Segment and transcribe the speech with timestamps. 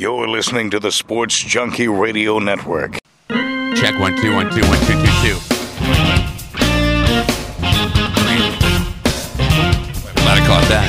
[0.00, 2.92] You're listening to the Sports Junkie Radio Network.
[3.28, 5.36] Check one two one two one two two two.
[10.16, 10.88] Glad I caught that.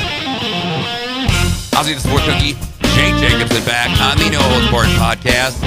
[1.74, 2.54] Ozzy the Sports Junkie,
[2.96, 5.60] Jake Jacobson back on the No Holds Barred podcast.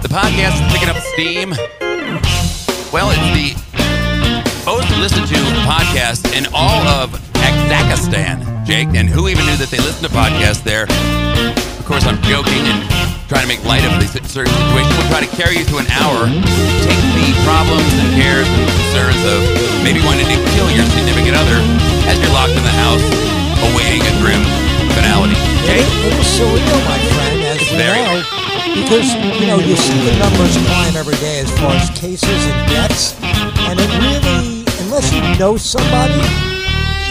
[0.00, 1.50] The podcast is picking up steam.
[2.94, 3.52] Well, it's the
[4.64, 5.34] most listened to
[5.68, 8.88] podcast in all of Kazakhstan, Jake.
[8.94, 10.86] And who even knew that they listen to podcasts there?
[11.86, 12.82] Of course, I'm joking and
[13.30, 14.90] trying to make light of this certain situation.
[14.98, 16.26] We'll try to carry you through an hour,
[16.82, 19.38] take the problems and cares and concerns of
[19.86, 21.54] maybe wanting to kill your significant other
[22.10, 22.98] as you're locked in the house,
[23.70, 24.42] awaiting a grim
[24.98, 25.38] finality.
[25.62, 25.86] Jake?
[26.10, 28.02] It is surreal, my friend, as It's you very.
[28.02, 28.18] know,
[28.82, 29.06] because
[29.38, 33.14] you know you see the numbers climb every day as far as cases and deaths,
[33.70, 36.18] and it really, unless you know somebody,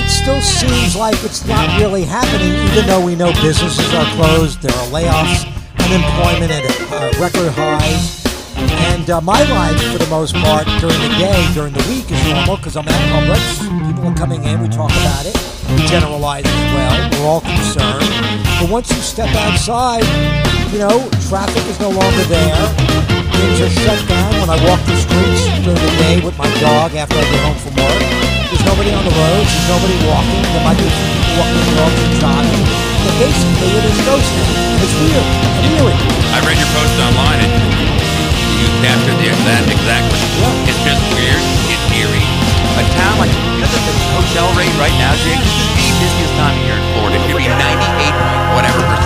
[0.06, 2.54] it still seems like it's not really happening.
[2.70, 5.50] Even though we know businesses are closed, there are layoffs,
[5.82, 6.62] unemployment at
[6.94, 8.22] uh, record highs.
[8.94, 12.24] And uh, my life, for the most part, during the day, during the week, is
[12.30, 13.66] normal because I'm at Publix.
[13.88, 15.36] People are coming in, we talk about it.
[15.74, 17.10] We generalize as well.
[17.12, 18.06] We're all concerned.
[18.62, 20.06] But once you step outside,
[20.72, 23.25] you know, traffic is no longer there.
[23.36, 24.32] Things are shut down.
[24.40, 27.60] When I walk the streets during the day with my dog after I get home
[27.60, 28.02] from work,
[28.48, 29.50] there's nobody on the roads.
[29.52, 30.42] There's nobody walking.
[30.56, 32.64] There might be few people walking the dogs and jogging.
[33.04, 34.56] But basically, it is ghost town.
[34.80, 35.28] It's weird.
[35.84, 36.00] Weird.
[36.32, 37.52] I read your post online and
[38.56, 40.20] you captured the exact exactly.
[40.72, 41.44] It's just weird.
[41.68, 42.28] It's eerie.
[42.80, 45.44] A town like look at the hotel rate right now, Jake.
[45.44, 47.20] This is the busiest time of year in Florida.
[47.20, 48.35] It should be 98 point whatever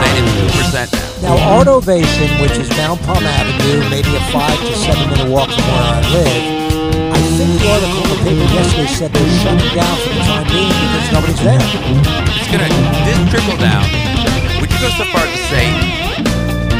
[0.09, 0.25] percent.
[0.25, 0.89] It's two percent
[1.21, 1.35] now.
[1.35, 5.49] Now, Art Ovation, which is Mount Palm Avenue, maybe a five to seven minute walk
[5.51, 6.43] from where I live,
[7.13, 10.47] I think the article in the paper yesterday said they're shutting down for the time
[10.49, 11.61] being because nobody's there.
[12.39, 12.69] It's gonna
[13.05, 13.85] this trickle down.
[14.59, 15.65] Would you go so far as to say,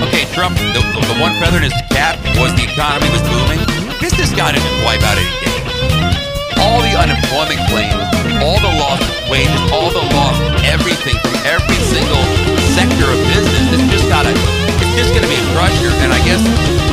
[0.08, 3.62] okay, Trump, the, the one feather in his cap was the economy was booming.
[4.00, 5.59] This this guy didn't wipe out any day.
[6.70, 7.98] All the unemployment claims,
[8.46, 10.38] all the lost wages, all the lost
[10.70, 12.22] everything from every single
[12.78, 13.74] sector of business.
[13.74, 15.90] It's just gotta, it's just gonna be a crusher.
[16.06, 16.42] And I guess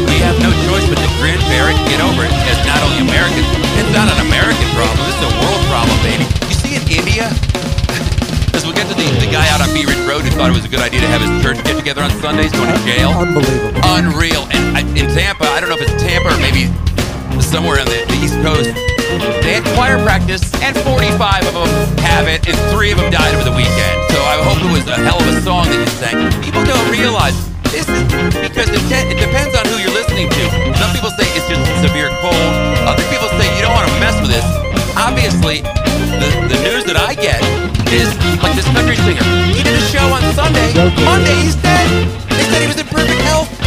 [0.09, 2.33] we have no choice but to grin, bear it, and get over it.
[2.49, 3.45] As not only Americans,
[3.77, 5.05] it's not an American problem.
[5.13, 6.25] It's a world problem, baby.
[6.49, 7.29] You see in India,
[8.57, 10.57] As we'll get to the, the guy out on Bee Ridge Road who thought it
[10.57, 13.13] was a good idea to have his church get together on Sundays, going to jail.
[13.13, 13.77] Unbelievable.
[13.93, 14.49] Unreal.
[14.57, 16.73] And I- in Tampa, I don't know if it's Tampa or maybe
[17.47, 18.75] somewhere on the, East Coast,
[19.47, 21.71] they had choir practice, and 45 of them
[22.03, 23.97] have it, and three of them died over the weekend.
[24.11, 26.19] So I hope it was a hell of a song that you sang.
[26.43, 27.39] People don't realize
[27.71, 28.03] this is
[28.35, 30.43] because it, de- it depends on who you're listening to.
[30.75, 32.51] Some people say it's just severe cold.
[32.83, 34.47] Other people say you don't want to mess with this.
[34.99, 35.63] Obviously,
[36.19, 37.39] the, the news that I get
[37.95, 38.11] is
[38.43, 39.23] like this country singer.
[39.55, 40.75] He did a show on Sunday.
[41.07, 41.87] Monday, he's dead.
[42.27, 43.66] They said he was in perfect health.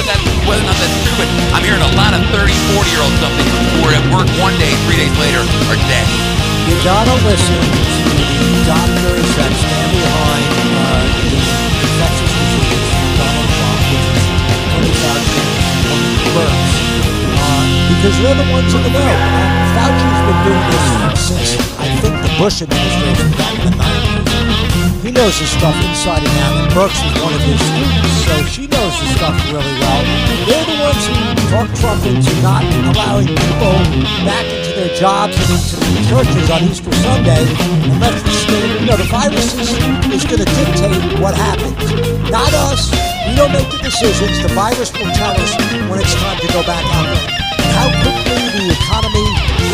[0.00, 2.88] Whether that whether or not that's true, but I'm hearing a lot of 30, 40
[2.88, 6.08] year olds something who are at work one day, three days later, are dead.
[6.72, 11.36] You gotta listen to the doctors that stand behind uh, the
[11.84, 12.80] infectious disease,
[13.20, 15.44] Donald Trump, which is Fauci,
[16.32, 16.56] Birx,
[17.36, 17.60] uh,
[17.92, 19.04] because they're the ones in the know.
[19.04, 20.84] And Fauci's been doing this
[21.28, 24.40] since I think the Bush administration back in the 90s.
[25.04, 28.32] He knows his stuff inside and out, and Birx was one of his students, so
[28.48, 28.79] she knows
[29.16, 30.00] stuff really well.
[30.46, 31.16] They're the ones who
[31.52, 33.76] talk Trump into not allowing people
[34.24, 37.42] back into their jobs and into the churches on Easter Sunday
[37.90, 39.70] unless the state, you know, the virus is,
[40.12, 41.76] is going to dictate what happens.
[42.30, 42.90] Not us.
[43.26, 44.42] We don't make the decisions.
[44.42, 45.52] The virus will tell us
[45.90, 47.26] when it's time to go back out there.
[47.60, 49.26] And how quickly the economy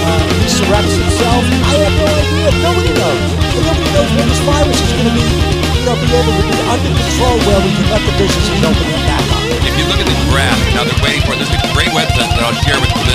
[0.07, 2.49] uh, itself, I have no idea.
[2.65, 3.23] Nobody knows.
[3.57, 6.59] And nobody knows when this virus is going to be, know, be able to be
[6.67, 9.43] under control where we can let the businesses open them back up.
[9.63, 11.39] If you look at the graph, now they're waiting for it.
[11.39, 13.07] There's a great website that I'll share with you,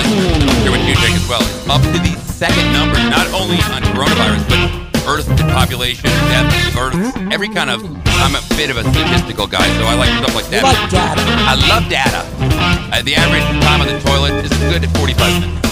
[0.64, 1.44] share with you, Jake, as well.
[1.44, 4.60] It's up to the second number, not only on coronavirus, but
[5.04, 6.96] Earth population, death, Earth,
[7.30, 7.84] every kind of.
[8.22, 10.78] I'm a bit of a statistical guy, so I like stuff like You that.
[10.78, 11.22] like data.
[11.42, 12.22] I love data.
[12.94, 15.71] Uh, the average time on the toilet is good at 45 minutes.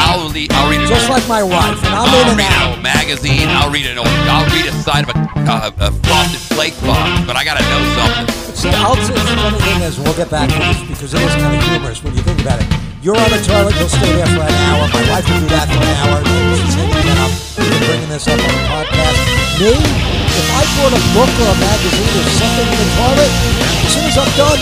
[0.00, 0.52] I'll read.
[0.52, 0.88] I'll read it.
[0.88, 1.78] Just like my wife.
[1.84, 3.48] And I'm I'll in read an old magazine.
[3.48, 4.08] I'll read an old.
[4.28, 7.82] I'll read a side of a, uh, a frosted flake box, but I gotta know
[7.96, 8.40] something.
[8.56, 11.34] See, I'll say the funny thing is, we'll get back to this because it is
[11.40, 12.68] kind of humorous when you think about it.
[13.00, 14.84] You're on the toilet, you'll stay there for an hour.
[14.92, 16.20] My wife will do that for an hour.
[16.20, 17.32] Then she's hanging it up.
[17.56, 19.18] We've been bringing this up on the podcast.
[19.56, 23.90] Me, if I brought a book or a magazine or something in the toilet, as
[23.96, 24.60] soon as I'm done,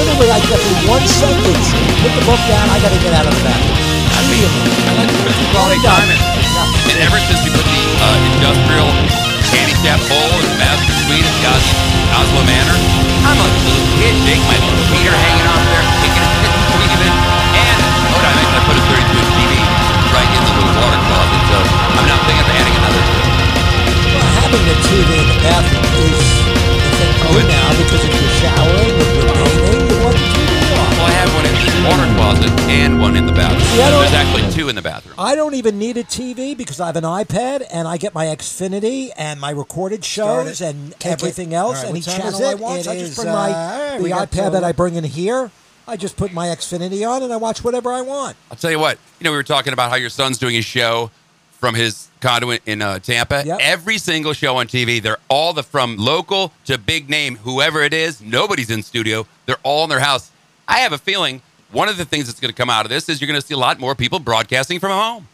[0.00, 1.66] literally I get through one sentence,
[2.00, 3.89] put the book down, I got to get out of the bathroom
[4.30, 4.50] feel.
[5.50, 6.06] I
[6.86, 8.86] And ever since we put the uh, industrial
[9.50, 11.66] handicap bowl in the master suite at the Os
[12.14, 12.78] Oslo Manor,
[13.26, 14.14] I'm a little kid.
[14.22, 16.32] Jake, my little Peter, hanging off there, kicking it,
[16.78, 17.14] tweaking it.
[17.58, 17.78] And
[18.14, 19.52] oh, I, I put a 32 inch TV
[20.14, 21.58] right in the little water closet, so
[21.98, 23.02] I'm not thinking of adding another.
[24.14, 26.22] Well, having the TV in the bathroom is
[26.78, 30.59] the thing oh, now because if you're showering, if you're bathing, you want the TV.
[30.70, 31.06] Well.
[31.06, 33.60] I have one in the water closet and one in the bathroom.
[33.62, 35.14] See, I don't- There's actually two in the bathroom.
[35.18, 38.26] I don't even need a TV because I have an iPad and I get my
[38.26, 41.22] Xfinity and my recorded shows and Take it.
[41.22, 41.78] everything else.
[41.78, 42.80] All right, Any what channel I want.
[42.80, 44.94] It I just is, bring uh, my all right, the iPad till- that I bring
[44.96, 45.50] in here.
[45.88, 48.36] I just put my Xfinity on and I watch whatever I want.
[48.50, 48.98] I'll tell you what.
[49.18, 51.10] You know, we were talking about how your son's doing his show
[51.58, 53.42] from his condo in- in uh, Tampa.
[53.44, 53.58] Yep.
[53.60, 57.92] Every single show on TV, they're all the from local to big name, whoever it
[57.92, 58.20] is.
[58.20, 59.26] Nobody's in studio.
[59.46, 60.30] They're all in their house.
[60.70, 63.08] I have a feeling one of the things that's going to come out of this
[63.08, 65.28] is you're going to see a lot more people broadcasting from home.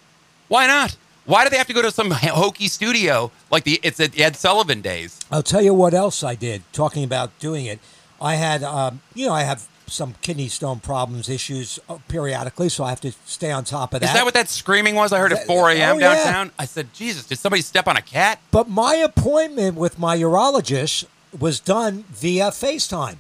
[0.48, 0.96] Why not?
[1.26, 4.36] Why do they have to go to some hokey studio like the it's at Ed
[4.36, 5.20] Sullivan days?
[5.30, 6.62] I'll tell you what else I did.
[6.72, 7.80] Talking about doing it,
[8.20, 12.84] I had, um, you know, I have some kidney stone problems, issues uh, periodically, so
[12.84, 14.06] I have to stay on top of that.
[14.06, 15.12] Is that what that screaming was?
[15.12, 15.96] I heard at 4 a.m.
[15.96, 16.14] Oh, yeah.
[16.14, 16.50] downtown.
[16.58, 18.40] I said, Jesus, did somebody step on a cat?
[18.50, 21.06] But my appointment with my urologist
[21.38, 23.16] was done via FaceTime.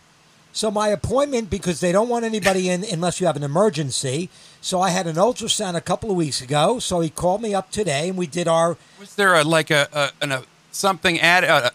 [0.56, 4.30] So my appointment, because they don't want anybody in unless you have an emergency.
[4.62, 6.78] So I had an ultrasound a couple of weeks ago.
[6.78, 8.78] So he called me up today, and we did our.
[8.98, 11.72] Was there a like a, a, an, a something add a,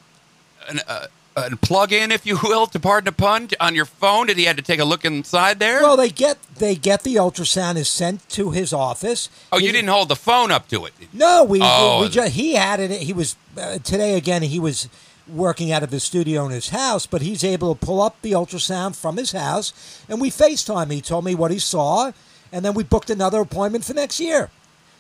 [0.67, 4.25] an, a, a plug in, if you will, to pardon the pun, on your phone?
[4.25, 5.83] Did he had to take a look inside there?
[5.83, 9.29] Well, they get they get the ultrasound is sent to his office.
[9.51, 10.93] oh, He- you didn't hold the phone up to it.
[11.13, 12.01] No, we Oh.
[12.01, 12.89] we just he had it.
[13.03, 14.41] He was uh, today again.
[14.41, 14.89] He was
[15.27, 18.31] working out of his studio in his house, but he's able to pull up the
[18.33, 20.91] ultrasound from his house, and we FaceTime.
[20.91, 22.12] He told me what he saw,
[22.51, 24.50] and then we booked another appointment for next year.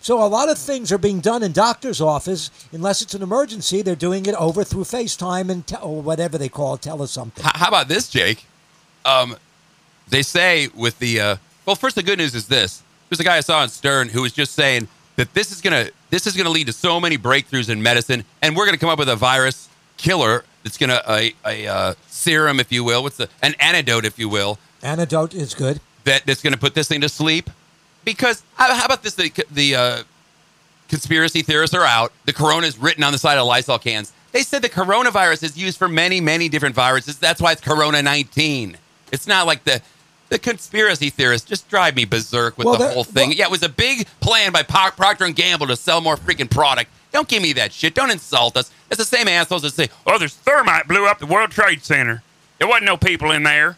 [0.01, 3.83] So a lot of things are being done in doctor's office, unless it's an emergency.
[3.83, 7.11] They're doing it over through FaceTime and te- or whatever they call it, tell us
[7.11, 7.43] something.
[7.45, 8.45] How about this, Jake?
[9.05, 9.35] Um,
[10.09, 11.35] they say with the uh,
[11.65, 14.23] well, first the good news is this: there's a guy I saw on Stern who
[14.23, 17.69] was just saying that this is gonna this is gonna lead to so many breakthroughs
[17.69, 19.69] in medicine, and we're gonna come up with a virus
[20.01, 24.17] killer that's gonna a, a uh, serum, if you will, what's the an antidote, if
[24.19, 25.79] you will, Antidote is good.
[26.05, 27.49] that that's going to put this thing to sleep.
[28.03, 29.13] Because how, how about this?
[29.13, 30.03] The, the uh,
[30.89, 32.11] conspiracy theorists are out.
[32.25, 34.11] The corona is written on the side of Lysol cans.
[34.31, 37.19] They said the coronavirus is used for many, many different viruses.
[37.19, 38.77] That's why it's Corona 19.
[39.11, 39.81] It's not like the
[40.29, 43.29] the conspiracy theorists just drive me berserk with Well, the whole thing.
[43.29, 46.15] well- yeah, it was a big plan by Pro- Procter and Gamble to sell more
[46.15, 46.89] freaking product.
[47.11, 47.93] Don't give me that shit.
[47.93, 48.71] Don't insult us.
[48.89, 52.23] It's the same assholes that say, "Oh, there's thermite blew up the World Trade Center.
[52.57, 53.77] There wasn't no people in there.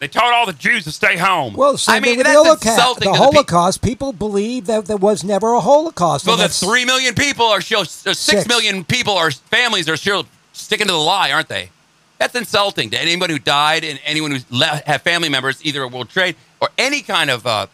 [0.00, 2.66] They told all the Jews to stay home." Well, I mean, that's the Holocaust.
[2.66, 6.26] insulting The the pe- Holocaust, people believe that there was never a Holocaust.
[6.26, 8.46] Well, the that's- three million people are still, uh, six Six.
[8.46, 11.70] million people are families are still sticking to the lie, aren't they?
[12.18, 16.08] That's insulting to anyone who died and anyone who have family members, either at World
[16.10, 17.66] Trade or any kind of uh,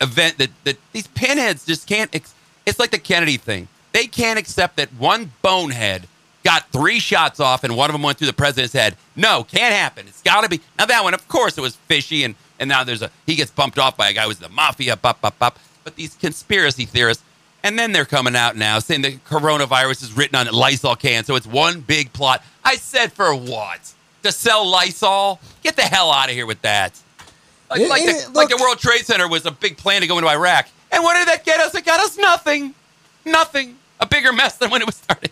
[0.00, 2.14] event that, that these pinheads just can't.
[2.14, 2.34] Ex-
[2.66, 3.68] it's like the Kennedy thing.
[3.96, 6.06] They can't accept that one bonehead
[6.44, 8.94] got three shots off and one of them went through the president's head.
[9.16, 10.06] No, can't happen.
[10.06, 10.60] It's got to be.
[10.78, 13.50] Now that one, of course, it was fishy, and and now there's a he gets
[13.50, 14.98] bumped off by a guy who's the mafia.
[14.98, 15.58] Bop, bop, bop.
[15.82, 17.24] But these conspiracy theorists,
[17.62, 21.34] and then they're coming out now saying the coronavirus is written on Lysol cans, so
[21.34, 22.44] it's one big plot.
[22.66, 23.94] I said for what?
[24.24, 25.40] To sell Lysol?
[25.62, 26.92] Get the hell out of here with that.
[27.70, 30.06] Like, It- like, the, it- like the World Trade Center was a big plan to
[30.06, 30.68] go into Iraq.
[30.92, 31.74] And what did that get us?
[31.74, 32.74] It got us nothing.
[33.24, 33.76] Nothing.
[34.00, 35.30] A bigger mess than when it was started.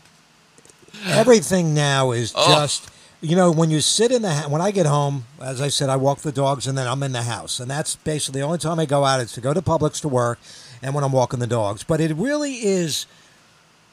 [1.06, 2.54] everything now is Oh.
[2.54, 2.88] just
[3.20, 5.88] you know when you sit in the ha- when I get home, as I said,
[5.88, 8.58] I walk the dogs and then I'm in the house, and that's basically the only
[8.58, 10.38] time I go out is to go to Publix to work,
[10.82, 11.82] and when I'm walking the dogs.
[11.84, 13.06] But it really is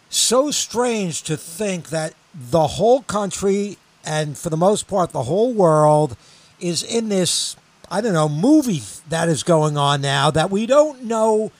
[0.09, 5.53] so strange to think that the whole country and for the most part the whole
[5.53, 6.17] world
[6.59, 7.55] is in this
[7.89, 11.51] I don't know movie that is going on now that we don't know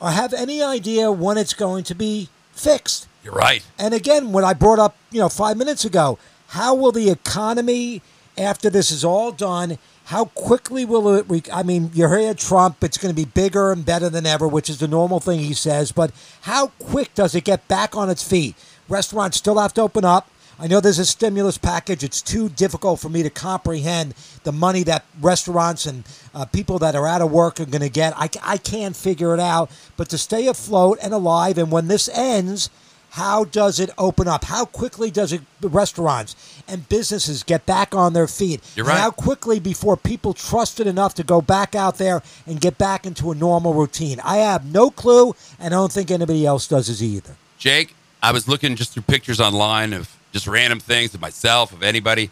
[0.00, 3.08] or have any idea when it's going to be fixed.
[3.24, 3.64] You're right.
[3.78, 8.00] And again, what I brought up, you know, five minutes ago, how will the economy,
[8.36, 11.26] after this is all done, how quickly will it?
[11.28, 14.48] Re- I mean, you hear Trump; it's going to be bigger and better than ever,
[14.48, 15.92] which is the normal thing he says.
[15.92, 16.12] But
[16.42, 18.56] how quick does it get back on its feet?
[18.88, 20.30] Restaurants still have to open up.
[20.60, 22.02] I know there's a stimulus package.
[22.02, 26.96] It's too difficult for me to comprehend the money that restaurants and uh, people that
[26.96, 28.12] are out of work are going to get.
[28.16, 29.70] I, I can't figure it out.
[29.96, 32.70] But to stay afloat and alive, and when this ends,
[33.10, 34.44] how does it open up?
[34.44, 36.34] How quickly does it restaurants
[36.66, 38.60] and businesses get back on their feet?
[38.74, 39.00] You're And right.
[39.00, 43.06] How quickly before people trust it enough to go back out there and get back
[43.06, 44.20] into a normal routine?
[44.24, 47.36] I have no clue, and I don't think anybody else does either.
[47.58, 51.82] Jake, I was looking just through pictures online of just random things of myself, of
[51.82, 52.30] anybody,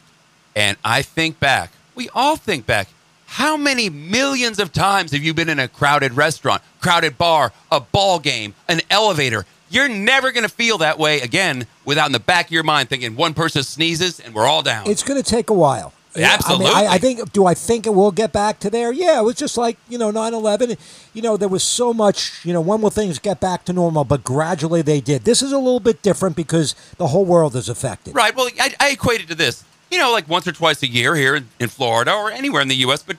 [0.54, 1.72] and I think back.
[1.94, 2.88] We all think back.
[3.26, 7.80] How many millions of times have you been in a crowded restaurant, crowded bar, a
[7.80, 9.44] ball game, an elevator?
[9.68, 12.88] You're never going to feel that way again without in the back of your mind
[12.88, 14.88] thinking one person sneezes and we're all down.
[14.88, 15.92] It's going to take a while.
[16.16, 16.66] Yeah, Absolutely.
[16.66, 17.32] I, mean, I, I think.
[17.32, 18.92] Do I think it will get back to there?
[18.92, 20.76] Yeah, it was just like you know 9/11.
[21.12, 22.44] You know, there was so much.
[22.44, 24.04] You know, when will things get back to normal?
[24.04, 25.24] But gradually they did.
[25.24, 28.14] This is a little bit different because the whole world is affected.
[28.14, 28.34] Right.
[28.34, 29.64] Well, I, I equate it to this.
[29.90, 32.68] You know, like once or twice a year here in, in Florida or anywhere in
[32.68, 33.16] the U.S., but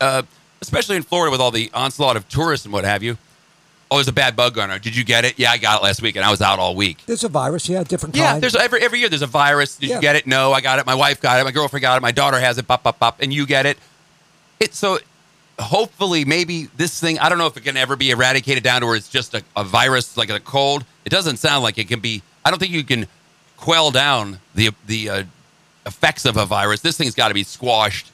[0.00, 0.22] uh,
[0.60, 3.18] especially in Florida with all the onslaught of tourists and what have you.
[3.90, 4.68] Oh, there's a bad bug on.
[4.80, 5.38] Did you get it?
[5.38, 6.98] Yeah, I got it last week, and I was out all week.
[7.06, 8.42] There's a virus, yeah, different Yeah, kind.
[8.42, 9.76] there's every every year there's a virus.
[9.76, 9.94] Did Yeah.
[9.96, 10.26] you get it?
[10.26, 10.86] No, I got it.
[10.86, 11.44] My wife got it.
[11.44, 12.02] My girlfriend got it.
[12.02, 12.66] My daughter has it.
[12.66, 13.78] Pop, pop, pop, and you get it.
[14.58, 14.98] It's so.
[15.58, 17.18] Hopefully, maybe this thing.
[17.18, 19.42] I don't know if it can ever be eradicated down to where it's just a,
[19.56, 20.84] a virus like a cold.
[21.06, 22.22] It doesn't sound like it can be.
[22.44, 23.06] I don't think you can
[23.56, 25.22] quell down the the uh,
[25.86, 26.80] effects of a virus.
[26.80, 28.10] This thing's got to be squashed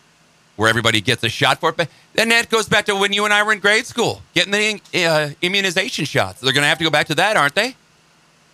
[0.57, 1.77] where everybody gets a shot for it.
[1.77, 4.53] But then that goes back to when you and I were in grade school, getting
[4.93, 6.41] the uh, immunization shots.
[6.41, 7.77] They're going to have to go back to that, aren't they?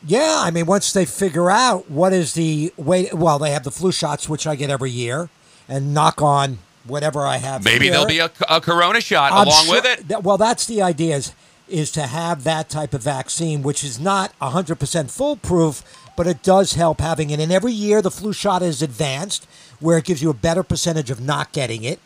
[0.06, 3.72] Yeah, I mean, once they figure out what is the way, well, they have the
[3.72, 5.28] flu shots, which I get every year,
[5.68, 7.64] and knock on whatever I have.
[7.64, 7.92] Maybe here.
[7.92, 10.08] there'll be a, a corona shot I'm along sure- with it.
[10.08, 11.32] that- well, that's the idea is,
[11.68, 15.82] is to have that type of vaccine, which is not 100% foolproof,
[16.16, 17.40] but it does help having it.
[17.40, 19.46] And every year the flu shot is advanced,
[19.80, 21.98] where it gives you a better percentage of not getting it.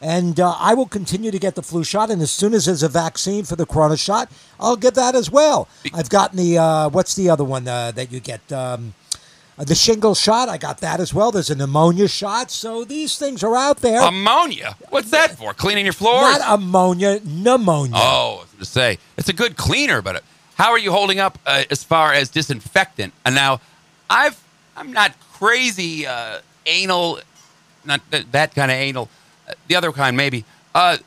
[0.00, 2.84] And uh, I will continue to get the flu shot, and as soon as there's
[2.84, 5.66] a vaccine for the corona shot, I'll get that as well.
[5.92, 8.52] I've gotten the uh, what's the other one uh, that you get?
[8.52, 8.94] Um,
[9.58, 11.32] uh, the shingle shot, I got that as well.
[11.32, 14.00] There's a pneumonia shot, so these things are out there.
[14.00, 14.76] Ammonia.
[14.90, 15.52] What's that for?
[15.52, 16.38] Cleaning your floors?
[16.38, 17.96] Not ammonia, pneumonia.
[17.96, 20.20] oh, I was going to say it's a good cleaner, but uh,
[20.54, 23.12] how are you holding up uh, as far as disinfectant?
[23.26, 23.60] And now,
[24.08, 24.40] I've
[24.76, 27.18] I'm not crazy uh, anal,
[27.84, 29.08] not th- that kind of anal.
[29.68, 30.44] The other kind maybe.
[30.74, 30.98] Uh,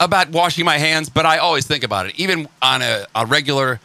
[0.00, 2.18] about washing my hands, but I always think about it.
[2.18, 3.80] Even on a, a regular,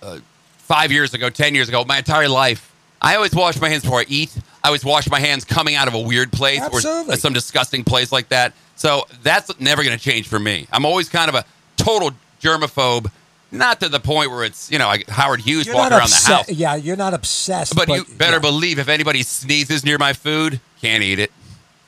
[0.00, 0.18] uh,
[0.66, 4.00] five years ago, ten years ago, my entire life, I always wash my hands before
[4.00, 4.36] I eat.
[4.64, 7.14] I always wash my hands coming out of a weird place Absolutely.
[7.14, 8.52] or some disgusting place like that.
[8.74, 10.66] So that's never going to change for me.
[10.72, 11.44] I'm always kind of a
[11.76, 13.10] total germaphobe,
[13.52, 16.32] not to the point where it's you know like Howard Hughes You're walking around the
[16.32, 16.50] house.
[16.50, 17.76] Yeah, you're not obsessed.
[17.76, 18.38] But, you better yeah.
[18.40, 21.32] believe if anybody sneezes near my food, can't eat it.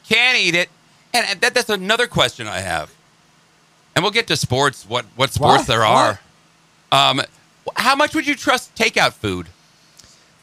[0.09, 0.69] Can't eat it.
[1.15, 2.93] And and that, that's another question I have.
[3.95, 5.67] And we'll get to sports, what, what sports What?
[5.67, 6.21] there are.
[6.93, 7.21] Um,
[7.75, 9.49] how much would you trust takeout food?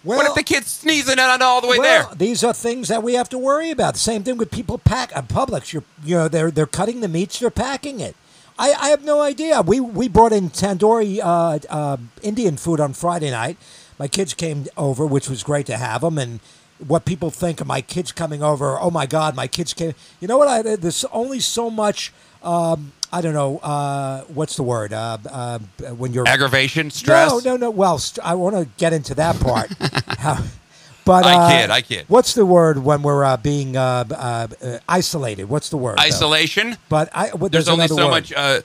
[0.03, 2.15] Well, what if the kid's sneezing at on all the way well, there?
[2.15, 3.93] these are things that we have to worry about.
[3.93, 5.71] The same thing with people pack at Publix.
[5.73, 8.15] You're, you know, they're they're cutting the meats, they're packing it.
[8.59, 9.61] I, I have no idea.
[9.61, 13.57] We we brought in tandoori uh, uh, Indian food on Friday night.
[13.97, 16.39] My kids came over, which was great to have them, and
[16.79, 18.79] what people think of my kids coming over.
[18.79, 19.93] Oh my God, my kids came.
[20.19, 20.47] You know what?
[20.47, 22.11] I there's only so much.
[22.43, 23.59] Um, I don't know.
[23.59, 24.91] Uh, what's the word?
[24.91, 25.59] Uh, uh,
[25.97, 27.31] when you're Aggravation, stress?
[27.31, 27.69] No, no, no.
[27.69, 29.71] Well, st- I want to get into that part.
[30.19, 30.43] How,
[31.05, 32.05] but I uh, kid, I kid.
[32.07, 34.47] What's the word when we're uh, being uh,
[34.89, 35.45] isolated?
[35.45, 35.97] What's the word?
[35.97, 36.03] though?
[36.03, 36.77] Isolation?
[36.89, 38.09] But I, well, There's, only so word.
[38.11, 38.33] much.
[38.33, 38.61] Uh,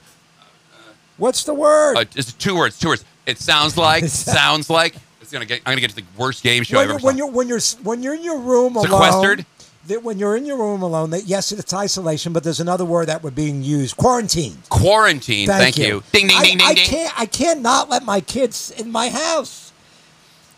[1.17, 1.97] What's the word?
[1.97, 2.79] uh, it's two words.
[2.79, 3.05] Two words.
[3.27, 4.03] It sounds like.
[4.07, 4.95] sounds like.
[5.31, 5.61] Gonna get.
[5.65, 7.17] I'm gonna get to the worst game show when, I've ever when saw.
[7.17, 8.85] you're when you're when you're in your room alone.
[8.85, 9.45] Sequestered?
[9.87, 13.07] that when you're in your room alone, that yes, it's isolation, but there's another word
[13.07, 14.57] that would being used: quarantine.
[14.69, 15.47] Quarantine.
[15.47, 16.03] Thank, you.
[16.11, 16.85] Ding ding I, ding ding I ding.
[16.85, 17.19] can't.
[17.19, 19.71] I can't not let my kids in my house.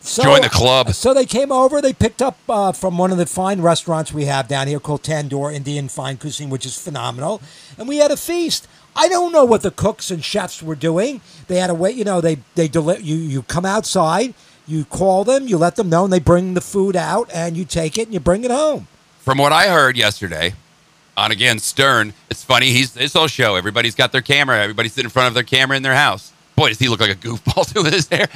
[0.01, 0.91] So, Join the club.
[0.91, 1.81] So they came over.
[1.81, 5.01] They picked up uh, from one of the fine restaurants we have down here called
[5.01, 7.41] Tandoor Indian Fine Cuisine, which is phenomenal.
[7.77, 8.67] And we had a feast.
[8.97, 11.21] I don't know what the cooks and chefs were doing.
[11.47, 12.19] They had a way, you know.
[12.19, 14.33] They they deli- you you come outside,
[14.67, 17.65] you call them, you let them know, and they bring the food out, and you
[17.65, 18.87] take it and you bring it home.
[19.19, 20.53] From what I heard yesterday,
[21.15, 22.71] on again Stern, it's funny.
[22.71, 23.55] He's this whole show.
[23.55, 24.61] Everybody's got their camera.
[24.61, 26.31] Everybody's sitting in front of their camera in their house.
[26.55, 28.27] Boy, does he look like a goofball too with his hair.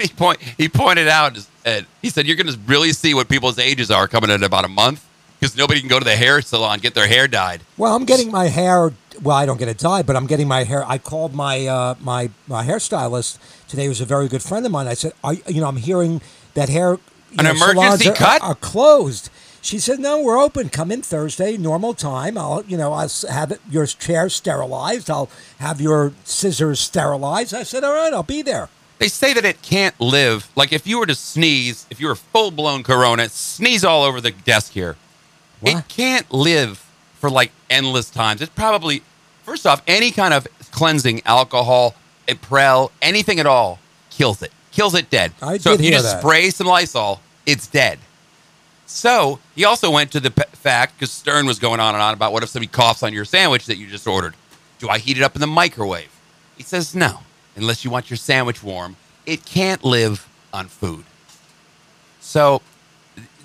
[0.00, 1.38] He point he pointed out.
[1.64, 4.64] uh, he said, "You're going to really see what people's ages are coming in about
[4.64, 5.06] a month
[5.40, 8.30] because nobody can go to the hair salon get their hair dyed." Well, I'm getting
[8.30, 8.92] my hair.
[9.22, 10.84] Well, I don't get it dyed, but I'm getting my hair.
[10.86, 13.86] I called my uh, my my hairstylist today.
[13.86, 14.86] Who's a very good friend of mine.
[14.86, 16.20] I said, are, you know, I'm hearing
[16.54, 16.98] that hair.
[17.36, 18.42] An know, emergency are, cut?
[18.42, 19.28] are, closed.
[19.60, 20.68] She said, "No, we're open.
[20.68, 22.38] Come in Thursday, normal time.
[22.38, 25.10] I'll, you know, I'll have it, your chair sterilized.
[25.10, 28.68] I'll have your scissors sterilized." I said, "All right, I'll be there."
[28.98, 30.48] They say that it can't live.
[30.54, 34.20] Like if you were to sneeze, if you were full blown corona, sneeze all over
[34.20, 34.96] the desk here.
[35.62, 36.84] It can't live
[37.24, 38.42] for like endless times.
[38.42, 39.02] It's probably
[39.44, 41.94] first off, any kind of cleansing, alcohol,
[42.28, 43.78] Prel, anything at all,
[44.10, 44.52] kills it.
[44.72, 45.32] Kills it dead.
[45.40, 46.20] I so if you just that.
[46.20, 47.98] spray some Lysol, it's dead.
[48.84, 52.12] So he also went to the p- fact because Stern was going on and on
[52.12, 54.34] about what if somebody coughs on your sandwich that you just ordered?
[54.78, 56.10] Do I heat it up in the microwave?
[56.58, 57.20] He says no,
[57.56, 58.96] unless you want your sandwich warm.
[59.24, 61.04] it can't live on food.
[62.20, 62.60] So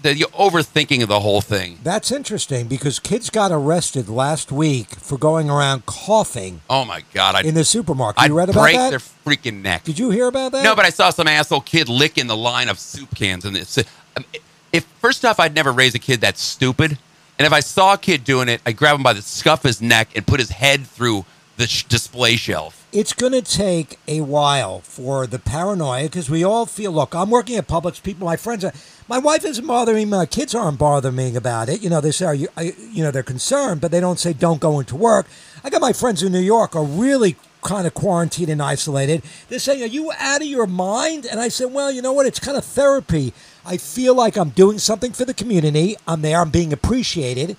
[0.02, 1.80] the, the overthinking of the whole thing.
[1.84, 7.36] That's interesting because kids got arrested last week for going around coughing Oh my god!
[7.36, 8.22] I in the supermarket.
[8.24, 8.90] I'd You read about break that?
[8.90, 9.84] their freaking neck.
[9.84, 10.64] Did you hear about that?
[10.64, 13.78] No, but I saw some asshole kid licking the line of soup cans and this.
[14.18, 14.26] um,
[14.72, 16.98] If first off, I'd never raise a kid that's stupid,
[17.38, 19.70] and if I saw a kid doing it, I'd grab him by the scuff of
[19.70, 21.26] his neck and put his head through
[21.58, 22.88] the sh- display shelf.
[22.94, 26.92] it's going to take a while for the paranoia because we all feel.
[26.94, 28.02] Look, I'm working at Publix.
[28.02, 28.72] People, my friends, are,
[29.10, 30.18] my wife isn't bothering me.
[30.18, 31.82] My kids aren't bothering me about it.
[31.82, 34.34] You know, they say, are you, I, you know, they're concerned, but they don't say
[34.34, 35.26] don't go into work.
[35.64, 39.22] I got my friends in New York are really kind of quarantined and isolated.
[39.50, 42.26] They're saying, "Are you out of your mind?" And I said, "Well, you know what?
[42.26, 43.34] It's kind of therapy.
[43.66, 45.98] I feel like I'm doing something for the community.
[46.08, 46.40] I'm there.
[46.40, 47.58] I'm being appreciated."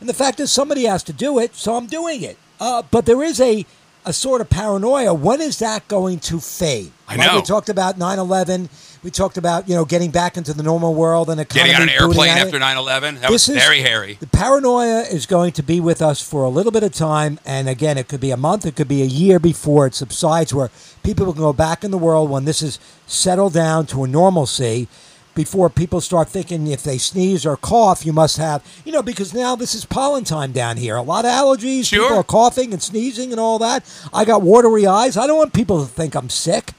[0.00, 2.36] And the fact is, somebody has to do it, so I'm doing it.
[2.60, 3.66] Uh, but there is a
[4.06, 5.12] a sort of paranoia.
[5.12, 6.92] When is that going to fade?
[7.08, 7.36] I Like know.
[7.36, 8.68] we talked about 9/11.
[9.02, 11.70] We talked about you know getting back into the normal world and economy.
[11.70, 12.60] Getting on an airplane after it.
[12.60, 13.20] 9/11.
[13.20, 14.18] That This was is- very hairy.
[14.20, 17.68] The paranoia is going to be with us for a little bit of time, and
[17.68, 20.70] again, it could be a month, it could be a year before it subsides, where
[21.02, 24.86] people can go back in the world when this is settled down to a normalcy.
[25.32, 29.32] Before people start thinking if they sneeze or cough, you must have, you know, because
[29.32, 30.96] now this is pollen time down here.
[30.96, 31.86] A lot of allergies.
[31.86, 32.02] Sure.
[32.02, 33.84] People are coughing and sneezing and all that.
[34.12, 35.16] I got watery eyes.
[35.16, 36.72] I don't want people to think I'm sick.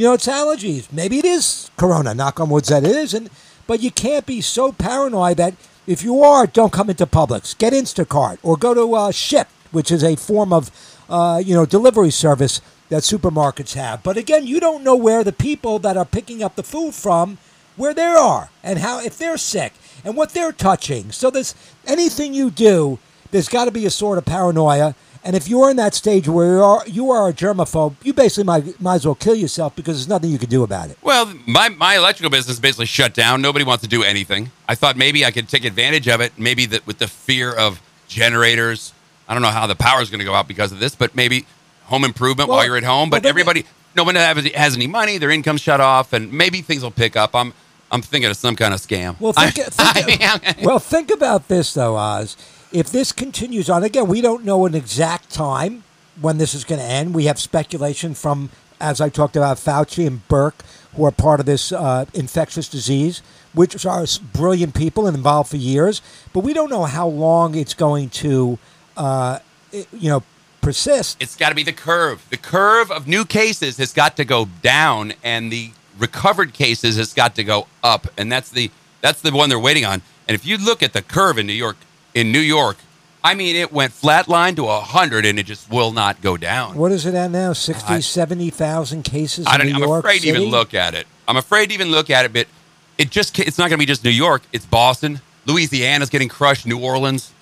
[0.00, 0.90] You know, it's allergies.
[0.90, 2.14] Maybe it is corona.
[2.14, 3.30] Knock on wood that it isn't.
[3.66, 7.58] But you can't be so paranoid that if you are, don't come into Publix.
[7.58, 10.70] Get Instacart or go to uh, Shipt, which is a form of,
[11.10, 14.02] uh, you know, delivery service that supermarkets have.
[14.02, 17.36] But again, you don't know where the people that are picking up the food from,
[17.76, 21.12] where they are, and how if they're sick and what they're touching.
[21.12, 21.54] So there's
[21.86, 22.98] anything you do,
[23.32, 24.94] there's got to be a sort of paranoia.
[25.22, 28.44] And if you're in that stage where you are, you are a germaphobe, you basically
[28.44, 30.96] might, might as well kill yourself because there's nothing you can do about it.
[31.02, 33.42] Well, my, my electrical business basically shut down.
[33.42, 34.50] Nobody wants to do anything.
[34.66, 36.32] I thought maybe I could take advantage of it.
[36.38, 38.94] Maybe that with the fear of generators.
[39.28, 41.14] I don't know how the power is going to go out because of this, but
[41.14, 41.46] maybe
[41.84, 43.10] home improvement Well- while you're at home.
[43.10, 43.64] But then- everybody,
[43.96, 45.18] no one has, has any money.
[45.18, 47.34] Their income's shut off, and maybe things will pick up.
[47.34, 47.52] I'm
[47.92, 49.18] I'm thinking of some kind of scam.
[49.20, 52.36] Well, think, I- think- I well, think about this though, Oz.
[52.72, 55.82] If this continues on, again, we don't know an exact time
[56.20, 57.14] when this is going to end.
[57.14, 60.62] We have speculation from, as I talked about, Fauci and Burke,
[60.94, 63.22] who are part of this uh, infectious disease,
[63.54, 66.00] which are brilliant people and involved for years.
[66.32, 68.58] But we don't know how long it's going to,
[68.96, 69.40] uh,
[69.72, 70.22] you know,
[70.60, 71.20] persist.
[71.20, 72.24] it's got to be the curve.
[72.30, 77.12] The curve of new cases has got to go down, and the recovered cases has
[77.12, 80.02] got to go up, and that's the that's the one they're waiting on.
[80.28, 81.76] And if you look at the curve in New York,
[82.14, 82.76] in New York,
[83.22, 86.76] I mean, it went flatline to hundred, and it just will not go down.
[86.76, 87.52] What is it at now?
[87.52, 91.06] 60, 70,000 cases I in don't, New I'm York afraid to even look at it.
[91.28, 92.46] I'm afraid to even look at it, but
[92.96, 94.42] it just it's not going to be just New York.
[94.52, 97.32] It's Boston, Louisiana's getting crushed, New Orleans,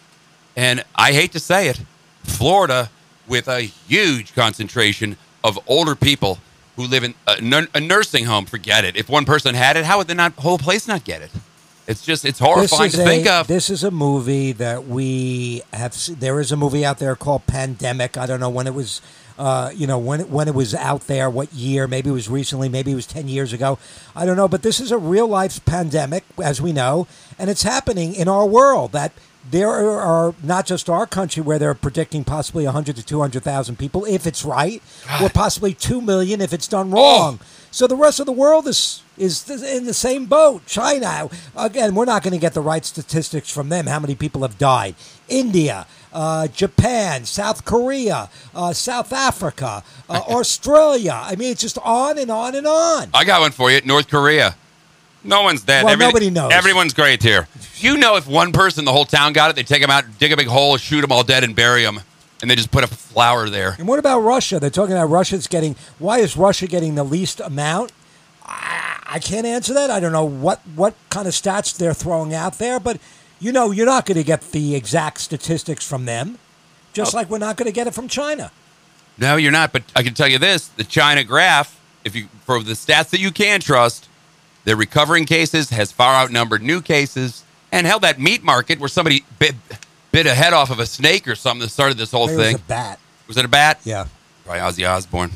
[0.56, 1.80] and I hate to say it,
[2.24, 2.90] Florida
[3.28, 6.38] with a huge concentration of older people
[6.76, 8.46] who live in a, a nursing home.
[8.46, 8.96] Forget it.
[8.96, 11.30] If one person had it, how would the not, whole place not get it?
[11.88, 13.46] It's just it's horrifying to is think of.
[13.46, 15.96] This is a movie that we have.
[16.20, 18.18] There is a movie out there called Pandemic.
[18.18, 19.00] I don't know when it was.
[19.38, 21.86] Uh, you know when it, when it was out there, what year?
[21.86, 22.68] Maybe it was recently.
[22.68, 23.78] Maybe it was ten years ago.
[24.16, 24.48] I don't know.
[24.48, 27.06] But this is a real life pandemic, as we know,
[27.38, 28.92] and it's happening in our world.
[28.92, 29.12] That
[29.50, 34.26] there are not just our country where they're predicting possibly 100 to 200,000 people if
[34.26, 34.82] it's right,
[35.22, 37.38] or possibly 2 million if it's done wrong.
[37.70, 40.64] So the rest of the world is is in the same boat.
[40.66, 43.86] China, again, we're not going to get the right statistics from them.
[43.86, 44.94] How many people have died?
[45.28, 51.12] India, uh, Japan, South Korea, uh, South Africa, uh, Australia.
[51.22, 53.08] I mean, it's just on and on and on.
[53.14, 53.80] I got one for you.
[53.84, 54.54] North Korea.
[55.24, 55.84] No one's dead.
[55.84, 56.52] Well, Everything- nobody knows.
[56.52, 57.48] Everyone's great here.
[57.76, 60.32] You know, if one person, the whole town got it, they take them out, dig
[60.32, 62.00] a big hole, shoot them all dead, and bury them,
[62.40, 63.74] and they just put a flower there.
[63.78, 64.58] And what about Russia?
[64.60, 65.76] They're talking about Russia's getting.
[65.98, 67.92] Why is Russia getting the least amount?
[68.46, 69.90] I, I can't answer that.
[69.90, 72.98] I don't know what what kind of stats they're throwing out there, but
[73.40, 76.38] you know, you're not going to get the exact statistics from them.
[76.92, 77.18] Just oh.
[77.18, 78.50] like we're not going to get it from China.
[79.16, 79.72] No, you're not.
[79.72, 83.20] But I can tell you this: the China graph, if you for the stats that
[83.20, 84.08] you can trust,
[84.64, 87.44] their recovering cases has far outnumbered new cases.
[87.70, 89.54] And hell, that meat market where somebody bit,
[90.10, 92.44] bit a head off of a snake or something that started this whole Maybe it
[92.44, 92.52] thing.
[92.54, 93.00] was a bat.
[93.26, 93.80] Was it a bat?
[93.84, 94.06] Yeah.
[94.44, 95.30] Probably Ozzy Osbourne.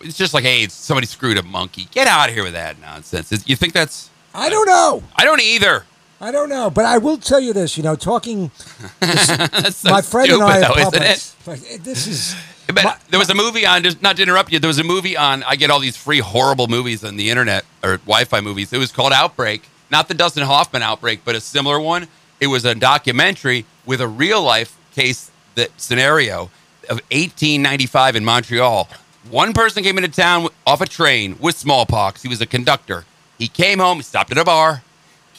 [0.00, 1.88] It's just like, hey, somebody screwed a monkey.
[1.90, 3.32] Get out of here with that nonsense.
[3.48, 4.10] You think that's?
[4.34, 5.02] I don't know.
[5.16, 5.84] I don't either.
[6.24, 7.76] I don't know, but I will tell you this.
[7.76, 8.50] You know, talking.
[9.00, 11.34] That's so my friend stupid, and I though, are isn't it?
[11.44, 11.74] Publix.
[11.74, 12.34] Eh, this is.
[12.66, 14.84] But my- there was a movie on, just not to interrupt you, there was a
[14.84, 18.40] movie on, I get all these free horrible movies on the internet or Wi Fi
[18.40, 18.72] movies.
[18.72, 22.08] It was called Outbreak, not the Dustin Hoffman Outbreak, but a similar one.
[22.40, 26.44] It was a documentary with a real life case that scenario
[26.88, 28.88] of 1895 in Montreal.
[29.28, 32.22] One person came into town off a train with smallpox.
[32.22, 33.04] He was a conductor.
[33.38, 34.82] He came home, He stopped at a bar,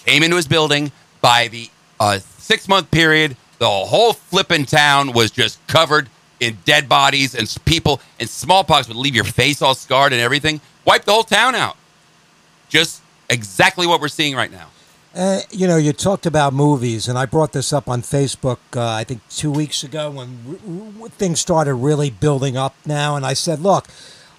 [0.05, 0.91] came into his building.
[1.21, 6.87] By the uh, six month period, the whole flippin' town was just covered in dead
[6.87, 10.61] bodies and people, and smallpox would leave your face all scarred and everything.
[10.85, 11.77] Wipe the whole town out.
[12.69, 14.67] Just exactly what we're seeing right now.
[15.15, 18.57] Uh, you know, you talked about movies, and I brought this up on Facebook.
[18.75, 20.59] Uh, I think two weeks ago when
[20.99, 23.87] r- r- things started really building up now, and I said, "Look,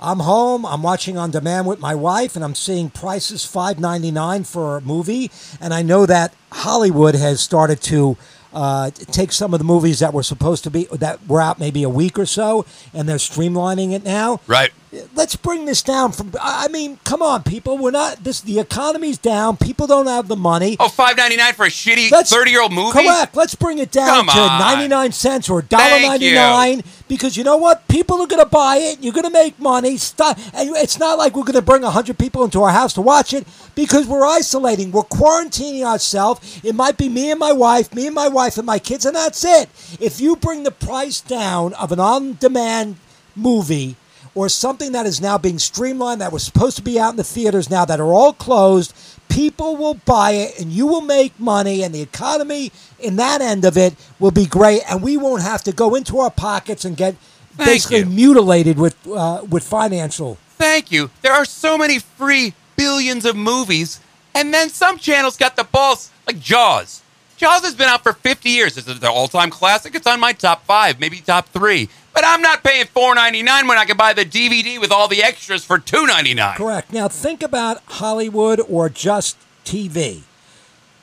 [0.01, 0.67] I'm home.
[0.67, 4.77] I'm watching on demand with my wife, and I'm seeing prices five ninety nine for
[4.77, 5.31] a movie,
[5.61, 8.17] and I know that Hollywood has started to."
[8.55, 11.83] Uh, take some of the movies that were supposed to be that were out maybe
[11.83, 14.73] a week or so, and they're streamlining it now Right.
[15.17, 17.79] Let's bring this down from i mean come on people.
[17.79, 19.57] We're not this the economy's down.
[19.57, 20.77] People don't have the money.
[20.79, 22.93] Oh, five ninety nine for a shitty 30 year old movie?
[22.93, 23.35] correct.
[23.35, 24.61] Let's bring it down Come to on.
[24.61, 26.35] 99 cents or Thank you.
[26.37, 27.87] $1.99 because you know what?
[27.89, 28.99] People are going to buy it.
[29.03, 29.97] You're going to make money.
[29.97, 30.39] Stop.
[30.55, 33.33] and it's not like we're going to bring 100 people into our house to watch
[33.33, 34.93] it because we're isolating.
[34.93, 36.61] We're quarantining ourselves.
[36.65, 39.15] It might be me and my wife me and my wife and my kids and
[39.17, 39.69] that's it.
[40.01, 42.97] If you bring the price down of an on-demand
[43.35, 43.97] movie
[44.37, 47.25] or something that is now being streamlined that was supposed to be out in the
[47.25, 48.95] theaters now that are all closed,
[49.31, 52.71] people will buy it and you will make money and the economy
[53.01, 56.19] in that end of it will be great and we won't have to go into
[56.19, 57.17] our pockets and get
[57.55, 58.07] Thank basically you.
[58.07, 60.37] mutilated with uh, with financial.
[60.59, 61.11] Thank you.
[61.23, 64.01] There are so many free billions of movies,
[64.35, 67.03] and then some channels got the balls, like Jaws.
[67.39, 68.79] Jaws has been out for 50 years.
[68.79, 69.95] It's an all-time classic.
[69.95, 71.91] It's on my top five, maybe top three.
[72.17, 75.67] But I'm not paying $4.99 when I can buy the DVD with all the extras
[75.67, 76.57] for $2.99.
[76.57, 76.91] Correct.
[76.91, 80.23] Now think about Hollywood or just TV.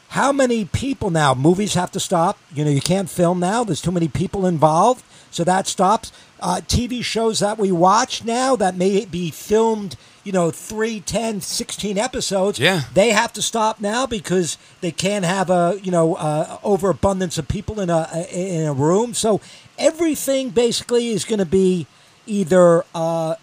[0.08, 1.36] How many people now?
[1.36, 2.40] Movies have to stop.
[2.52, 3.64] You know, you can't film now.
[3.64, 6.12] There's too many people involved, so that stops.
[6.40, 11.42] Uh, TV shows that we watch now that may be filmed, you know, 3, 10,
[11.42, 12.60] 16 episodes.
[12.60, 12.82] Yeah.
[12.94, 17.48] They have to stop now because they can't have a, you know, uh, overabundance of
[17.48, 19.14] people in a in a room.
[19.14, 19.42] So
[19.84, 21.88] everything basically is going to be
[22.26, 23.36] either uh,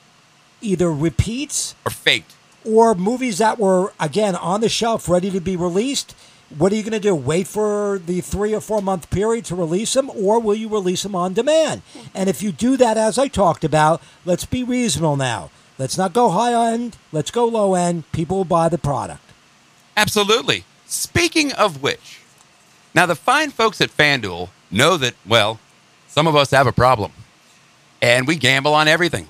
[0.61, 2.35] either repeats Or faked.
[2.65, 6.15] or movies that were again on the shelf ready to be released.
[6.59, 7.15] What are you going to do?
[7.15, 11.03] Wait for the three or four month period to release them or will you release
[11.05, 11.83] them on demand?
[12.15, 15.51] And if you do that as i talked about let's be reasonable now.
[15.79, 18.11] Let's not go high end let's go low end.
[18.13, 19.23] People will buy the product.
[19.97, 20.65] Absolutely.
[20.87, 22.21] Speaking of which,
[22.95, 25.61] now the fine folks at FanDuel know that, well,
[26.21, 27.13] some of us have a problem.
[28.03, 29.27] And we gamble on everything.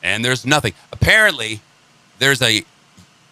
[0.00, 0.74] And there's nothing.
[0.92, 1.60] Apparently,
[2.20, 2.64] there's a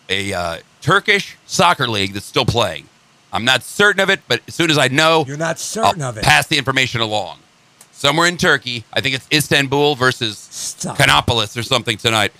[0.08, 2.88] a uh, Turkish soccer league that's still playing.
[3.32, 6.08] I'm not certain of it, but as soon as I know, you're not certain I'll
[6.08, 7.38] of it pass the information along.
[7.92, 10.98] Somewhere in Turkey, I think it's Istanbul versus Stop.
[10.98, 12.32] Kanopolis or something tonight.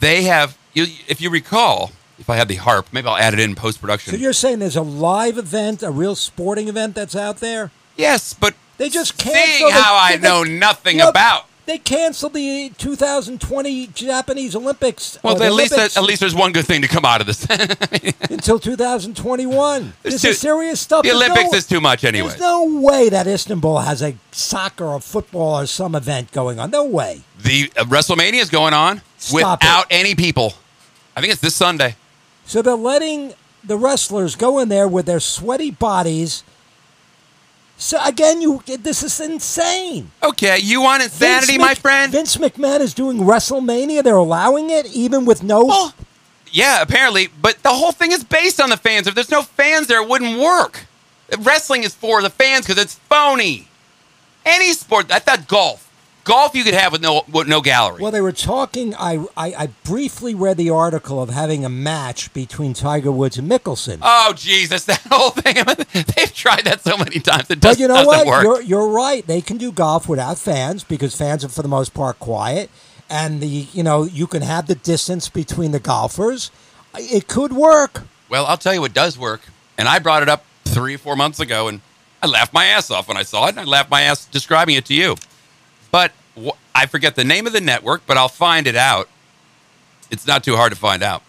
[0.00, 3.40] They have, you, if you recall, if I had the harp, maybe I'll add it
[3.40, 4.14] in post production.
[4.14, 8.32] so you're saying there's a live event a real sporting event that's out there yes,
[8.32, 9.72] but They just seeing canceled.
[9.72, 11.44] how they- I they- know nothing about.
[11.66, 15.18] They canceled the 2020 Japanese Olympics.
[15.22, 17.44] Well, the at least at least there's one good thing to come out of this.
[18.30, 19.92] until 2021.
[20.02, 21.02] This too- is serious stuff.
[21.02, 22.28] There's Olympics no- is too much anyway.
[22.28, 26.70] There's no way that Istanbul has a soccer or football or some event going on.
[26.70, 27.20] No way.
[27.38, 29.94] The uh, WrestleMania is going on Stop without it.
[29.94, 30.54] any people.
[31.16, 31.96] I think it's this Sunday.
[32.46, 36.44] So they're letting the wrestlers go in there with their sweaty bodies.
[37.80, 40.10] So again, you this is insane.
[40.22, 42.10] Okay, you want insanity, Vince my friend?
[42.10, 44.02] Vince McMahon is doing WrestleMania.
[44.02, 45.64] They're allowing it even with no.
[45.64, 45.94] Well,
[46.50, 49.06] yeah, apparently, but the whole thing is based on the fans.
[49.06, 50.86] If there's no fans there, it wouldn't work.
[51.38, 53.68] Wrestling is for the fans because it's phony.
[54.44, 55.87] Any sport, I thought golf.
[56.28, 58.02] Golf you could have with no with no gallery.
[58.02, 58.94] Well, they were talking.
[58.94, 63.50] I, I I briefly read the article of having a match between Tiger Woods and
[63.50, 64.00] Mickelson.
[64.02, 65.54] oh Jesus, that whole thing.
[66.16, 67.50] They've tried that so many times.
[67.50, 68.26] It but you know doesn't what?
[68.26, 68.44] work.
[68.44, 69.26] You're you're right.
[69.26, 72.68] They can do golf without fans because fans are for the most part quiet,
[73.08, 76.50] and the you know you can have the distance between the golfers.
[76.94, 78.02] It could work.
[78.28, 79.40] Well, I'll tell you what does work.
[79.78, 81.80] And I brought it up three or four months ago, and
[82.22, 84.74] I laughed my ass off when I saw it, and I laughed my ass describing
[84.76, 85.16] it to you.
[85.90, 89.08] But wh- I forget the name of the network, but I'll find it out.
[90.10, 91.22] It's not too hard to find out.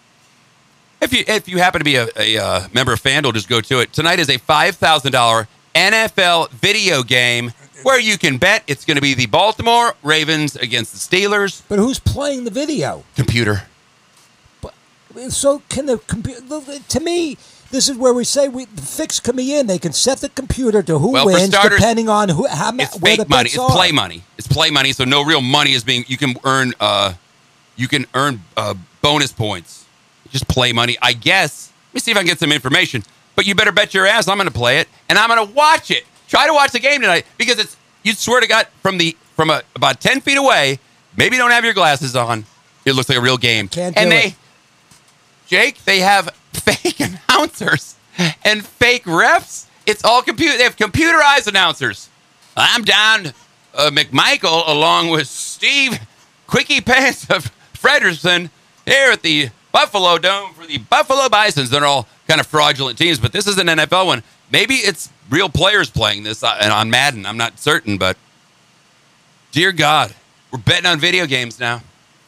[1.02, 3.62] If you if you happen to be a, a uh, member of FanDuel, just go
[3.62, 3.94] to it.
[3.94, 7.52] Tonight is a five thousand dollar NFL video game
[7.84, 11.64] where you can bet it's going to be the Baltimore Ravens against the Steelers.
[11.70, 13.04] But who's playing the video?
[13.16, 13.64] Computer.
[14.62, 14.74] But,
[15.30, 16.42] so can the computer?
[16.80, 17.38] To me,
[17.72, 19.68] this is where we say we, the fix can be in.
[19.68, 23.00] They can set the computer to who Well, wins, starters, depending on who how It's
[23.00, 23.50] where the fake money.
[23.50, 23.70] It's are.
[23.70, 24.24] play money.
[24.38, 24.94] It's play money.
[24.94, 26.06] So no real money is being.
[26.08, 26.74] You can earn.
[26.80, 27.14] Uh,
[27.76, 29.86] you can earn uh, bonus points.
[30.30, 30.98] Just play money.
[31.02, 31.72] I guess.
[31.90, 33.04] Let me see if I can get some information.
[33.36, 35.54] But you better bet your ass I'm going to play it and I'm going to
[35.54, 36.06] watch it.
[36.28, 37.78] Try to watch the game tonight because it's.
[38.04, 40.80] You swear to God, from the from a, about ten feet away,
[41.18, 42.46] maybe don't have your glasses on.
[42.86, 43.68] It looks like a real game.
[43.68, 44.36] Can't and do they, it.
[45.50, 47.96] Jake, they have fake announcers
[48.46, 49.66] and fake refs.
[49.88, 50.56] It's all computer.
[50.56, 52.08] They have computerized announcers.
[52.56, 53.34] I'm Don
[53.74, 56.00] uh, McMichael along with Steve
[56.46, 58.52] Quickie Pants of Frederson
[58.86, 61.72] here at the Buffalo Dome for the Buffalo Bisons.
[61.72, 64.22] They're all kind of fraudulent teams, but this is an NFL one.
[64.52, 67.26] Maybe it's real players playing this uh, on Madden.
[67.26, 68.18] I'm not certain, but
[69.52, 70.14] dear God,
[70.52, 71.82] we're betting on video games now.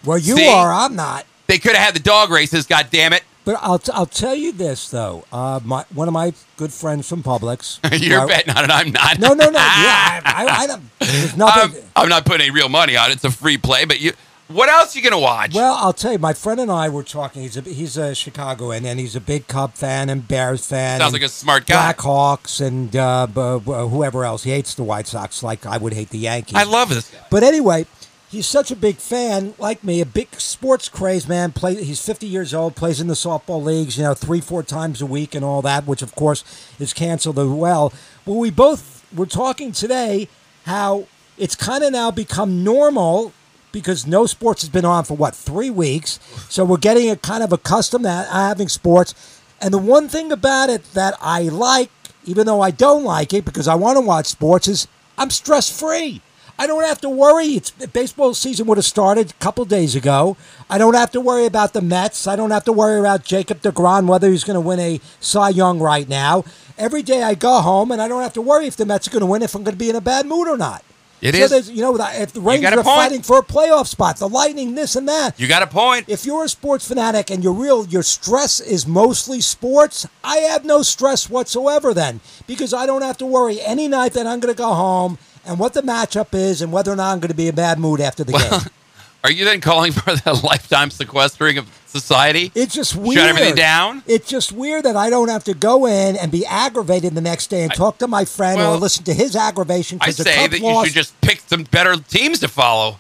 [0.03, 0.47] Well, you See?
[0.49, 0.73] are.
[0.73, 1.27] I'm not.
[1.51, 2.65] They could have had the dog races.
[2.65, 3.23] God damn it!
[3.43, 5.25] But I'll, t- I'll tell you this though.
[5.33, 7.79] Uh, my one of my good friends from Publix.
[8.01, 8.69] You're betting on it.
[8.71, 9.19] I'm not.
[9.19, 9.59] No, no, no.
[9.59, 10.81] Yeah, I, I, I don't.
[10.99, 11.73] There's I'm.
[11.97, 13.15] I'm not putting any real money on it.
[13.15, 13.83] It's a free play.
[13.83, 14.13] But you,
[14.47, 15.53] what else you gonna watch?
[15.53, 17.41] Well, I'll tell you, my friend and I were talking.
[17.41, 21.01] He's a he's a Chicagoan, and he's a big Cub fan and Bears fan.
[21.01, 21.91] Sounds like a smart guy.
[21.91, 24.43] Blackhawks and uh, b- b- whoever else.
[24.43, 26.55] He hates the White Sox, like I would hate the Yankees.
[26.55, 27.17] I love this guy.
[27.29, 27.87] But anyway,
[28.31, 31.51] he's such a big fan, like me, a big sports craze man.
[31.51, 35.01] Play, he's 50 years old, plays in the softball leagues, you know, three, four times
[35.01, 36.43] a week and all that, which of course
[36.79, 37.93] is canceled as well.
[38.25, 40.29] Well, we both were talking today
[40.65, 43.33] how it's kind of now become normal
[43.71, 47.43] because no sports has been on for what three weeks, so we're getting a kind
[47.43, 49.41] of accustomed to having sports.
[49.61, 51.89] And the one thing about it that I like,
[52.25, 55.69] even though I don't like it because I want to watch sports, is I'm stress
[55.69, 56.21] free.
[56.61, 57.47] I don't have to worry.
[57.55, 60.37] It's baseball season would have started a couple days ago.
[60.69, 62.27] I don't have to worry about the Mets.
[62.27, 65.49] I don't have to worry about Jacob DeGrom whether he's going to win a Cy
[65.49, 66.45] Young right now.
[66.77, 69.11] Every day I go home and I don't have to worry if the Mets are
[69.11, 70.83] going to win if I'm going to be in a bad mood or not.
[71.19, 71.71] It so is.
[71.71, 72.85] You know, if the Rangers are point.
[72.85, 75.39] fighting for a playoff spot, the Lightning, this and that.
[75.39, 76.09] You got a point.
[76.09, 80.63] If you're a sports fanatic and your real your stress is mostly sports, I have
[80.63, 84.53] no stress whatsoever then because I don't have to worry any night that I'm going
[84.53, 87.35] to go home and what the matchup is and whether or not I'm going to
[87.35, 88.71] be in a bad mood after the game.
[89.23, 92.51] Are you then calling for the lifetime sequestering of society?
[92.55, 93.19] It's just weird.
[93.19, 94.01] Shut everything down?
[94.07, 97.47] It's just weird that I don't have to go in and be aggravated the next
[97.47, 100.23] day and talk to my friend well, or listen to his aggravation I because the
[100.23, 100.87] say that you lost.
[100.87, 102.97] should just pick some better teams to follow.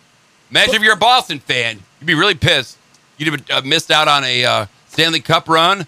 [0.51, 1.79] Imagine if you're a Boston fan.
[1.99, 2.77] You'd be really pissed.
[3.17, 5.87] You'd have uh, missed out on a uh, Stanley Cup run.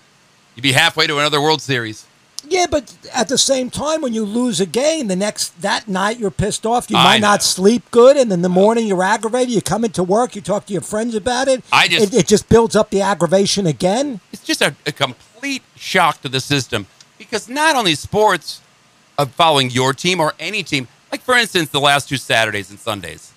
[0.56, 2.08] You'd be halfway to another World Series.
[2.48, 6.20] Yeah, but at the same time, when you lose a game, the next that night
[6.20, 6.90] you're pissed off.
[6.90, 9.54] You I might not sleep good, and in the morning you're aggravated.
[9.54, 11.64] You come into work, you talk to your friends about it.
[11.72, 14.20] I just- it, it just builds up the aggravation again.
[14.32, 18.62] It's just a, a complete shock to the system because not only sports
[19.18, 22.80] of following your team or any team, like for instance, the last two Saturdays and
[22.80, 23.32] Sundays,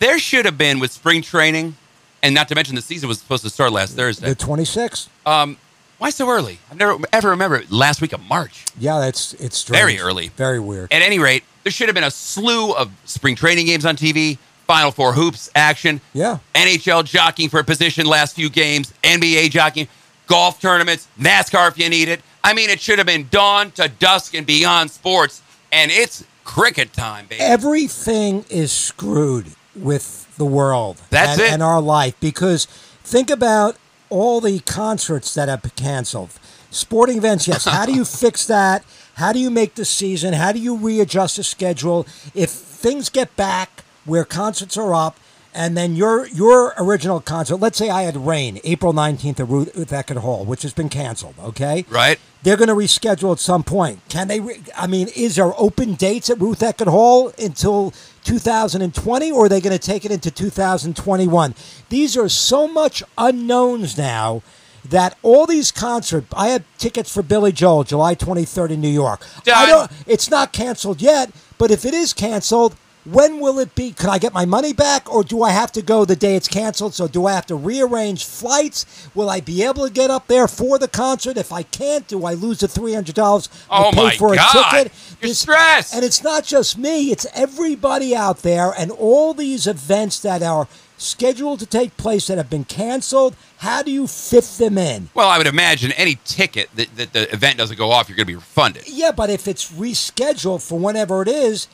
[0.00, 1.76] there should have been with spring training,
[2.22, 4.28] and not to mention the season was supposed to start last Thursday.
[4.28, 5.08] The 26th.
[5.24, 5.56] Um,
[6.00, 6.58] why so early?
[6.70, 8.64] I've never ever remember last week of March.
[8.78, 9.78] Yeah, that's it's strange.
[9.78, 10.28] Very early.
[10.28, 10.90] Very weird.
[10.90, 14.38] At any rate, there should have been a slew of spring training games on TV,
[14.66, 16.38] Final Four hoops action, Yeah.
[16.54, 19.88] NHL jockeying for a position last few games, NBA jockeying,
[20.26, 22.22] golf tournaments, NASCAR if you need it.
[22.42, 26.94] I mean, it should have been dawn to dusk and beyond sports, and it's cricket
[26.94, 27.42] time, baby.
[27.42, 30.96] Everything is screwed with the world.
[31.10, 31.52] That's and, it.
[31.52, 32.64] And our life because
[33.04, 33.76] think about
[34.10, 36.30] all the concerts that have been canceled.
[36.70, 37.64] Sporting events, yes.
[37.64, 38.84] How do you fix that?
[39.14, 40.34] How do you make the season?
[40.34, 42.06] How do you readjust the schedule?
[42.34, 45.18] If things get back where concerts are up,
[45.52, 49.74] and then your your original concert, let's say I had rain, April 19th at Ruth,
[49.74, 51.84] Eckerd Hall, which has been canceled, okay?
[51.88, 52.20] right?
[52.42, 54.00] They're going to reschedule at some point.
[54.08, 54.40] Can they?
[54.40, 57.92] Re- I mean, is there open dates at Ruth Eckerd Hall until
[58.24, 61.54] 2020, or are they going to take it into 2021?
[61.88, 64.42] These are so much unknowns now
[64.84, 66.26] that all these concerts.
[66.34, 69.26] I had tickets for Billy Joel, July 23rd in New York.
[69.46, 69.90] I don't.
[70.06, 72.76] It's not canceled yet, but if it is canceled.
[73.04, 73.92] When will it be?
[73.92, 76.48] Can I get my money back, or do I have to go the day it's
[76.48, 76.94] canceled?
[76.94, 79.08] So do I have to rearrange flights?
[79.14, 81.36] Will I be able to get up there for the concert?
[81.36, 84.36] If I can't, do I lose the three hundred dollars I Oh, paid for a
[84.36, 84.92] ticket?
[85.20, 85.94] You're This- stressed.
[85.94, 90.68] And it's not just me; it's everybody out there, and all these events that are
[90.98, 93.34] scheduled to take place that have been canceled.
[93.58, 95.08] How do you fit them in?
[95.14, 98.26] Well, I would imagine any ticket that, that the event doesn't go off, you're going
[98.26, 98.86] to be refunded.
[98.86, 101.68] Yeah, but if it's rescheduled for whenever it is,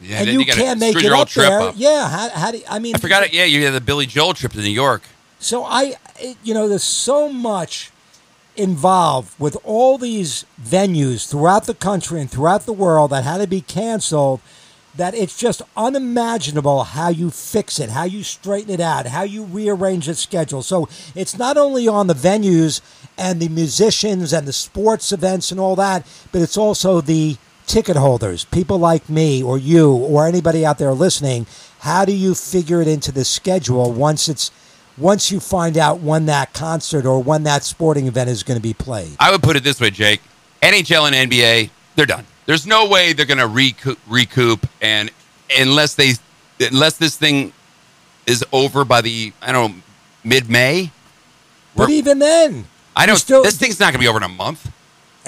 [0.00, 1.74] Yeah, and then you, can't make it up there, up.
[1.76, 2.08] yeah.
[2.08, 2.94] How, how do you, I mean?
[2.94, 3.32] I forgot it.
[3.32, 5.02] Yeah, you had the Billy Joel trip to New York.
[5.40, 5.94] So I,
[6.42, 7.90] you know, there's so much
[8.56, 13.46] involved with all these venues throughout the country and throughout the world that had to
[13.46, 14.40] be canceled
[14.96, 19.44] that it's just unimaginable how you fix it, how you straighten it out, how you
[19.44, 20.60] rearrange the schedule.
[20.60, 22.80] So it's not only on the venues
[23.16, 27.36] and the musicians and the sports events and all that, but it's also the
[27.68, 31.46] ticket holders, people like me or you or anybody out there listening.
[31.80, 34.50] How do you figure it into the schedule once it's
[34.96, 38.62] once you find out when that concert or when that sporting event is going to
[38.62, 39.16] be played?
[39.20, 40.20] I would put it this way, Jake.
[40.60, 42.26] NHL and NBA, they're done.
[42.46, 45.10] There's no way they're going to recoup, recoup, and
[45.56, 46.14] unless they,
[46.58, 47.52] unless this thing
[48.26, 49.82] is over by the I don't know
[50.24, 50.90] mid May.
[51.76, 53.18] But even then, I don't.
[53.18, 54.72] still- this thing's not going to be over in a month.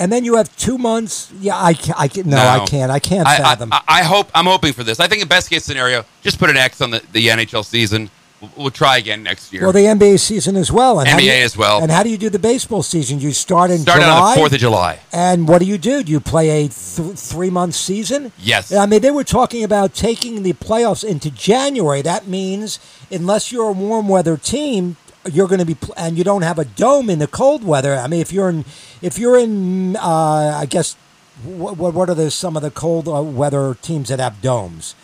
[0.00, 1.30] And then you have two months.
[1.40, 2.90] Yeah, I can, I can, no, I can't.
[2.90, 3.72] I can't I, fathom.
[3.72, 4.30] I, I hope.
[4.34, 4.98] I'm hoping for this.
[4.98, 8.10] I think the best case scenario, just put an X on the, the NHL season.
[8.40, 9.64] We'll, we'll try again next year.
[9.64, 11.82] well, the NBA season as well, and NBA you- as well.
[11.82, 13.20] And how do you do the baseball season?
[13.20, 14.98] You start in Started July, on the Fourth of July.
[15.12, 16.02] and what do you do?
[16.02, 18.32] Do you play a th- three month season?
[18.38, 18.72] Yes.
[18.72, 22.00] I mean, they were talking about taking the playoffs into January.
[22.00, 22.78] That means
[23.10, 24.96] unless you're a warm weather team,
[25.30, 27.94] you're going to be pl- and you don't have a dome in the cold weather.
[27.94, 28.64] I mean, if you're in
[29.02, 30.96] if you're in, uh, I guess
[31.44, 34.94] what what are the some of the cold uh, weather teams that have domes?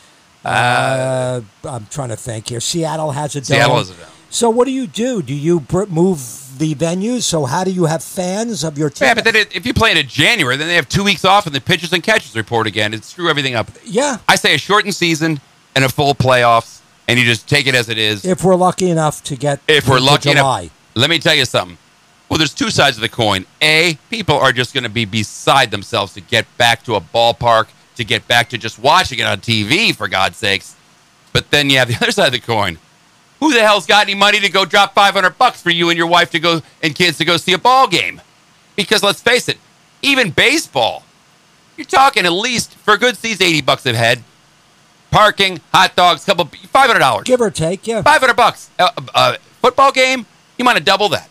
[0.44, 2.60] Uh, I'm trying to think here.
[2.60, 3.44] Seattle has a dome.
[3.44, 4.06] Seattle has a dome.
[4.30, 5.22] So what do you do?
[5.22, 6.18] Do you br- move
[6.58, 7.22] the venues?
[7.22, 9.06] So how do you have fans of your team?
[9.06, 11.46] Yeah, but then it, if you play in January, then they have two weeks off,
[11.46, 12.94] and the pitchers and catchers report again.
[12.94, 13.70] It screw everything up.
[13.84, 14.18] yeah.
[14.28, 15.40] I say a shortened season
[15.74, 18.24] and a full playoffs, and you just take it as it is.
[18.24, 20.62] If we're lucky enough to get if we're lucky July.
[20.62, 20.72] enough.
[20.94, 21.78] Let me tell you something.
[22.28, 23.46] Well, there's two sides of the coin.
[23.62, 27.68] A, people are just going to be beside themselves to get back to a ballpark,
[27.96, 30.74] to get back to just watching it on TV, for God's sakes.
[31.32, 32.78] But then you have the other side of the coin.
[33.40, 36.06] Who the hell's got any money to go drop 500 bucks for you and your
[36.06, 38.20] wife to go and kids to go see a ball game?
[38.74, 39.58] Because let's face it,
[40.02, 41.04] even baseball,
[41.76, 44.24] you're talking at least for a good season 80 bucks a head.
[45.10, 48.02] Parking, hot dogs, couple $500 give or take, yeah.
[48.02, 48.70] five hundred bucks.
[48.78, 50.26] A, a, a football game,
[50.58, 51.28] you might have double that.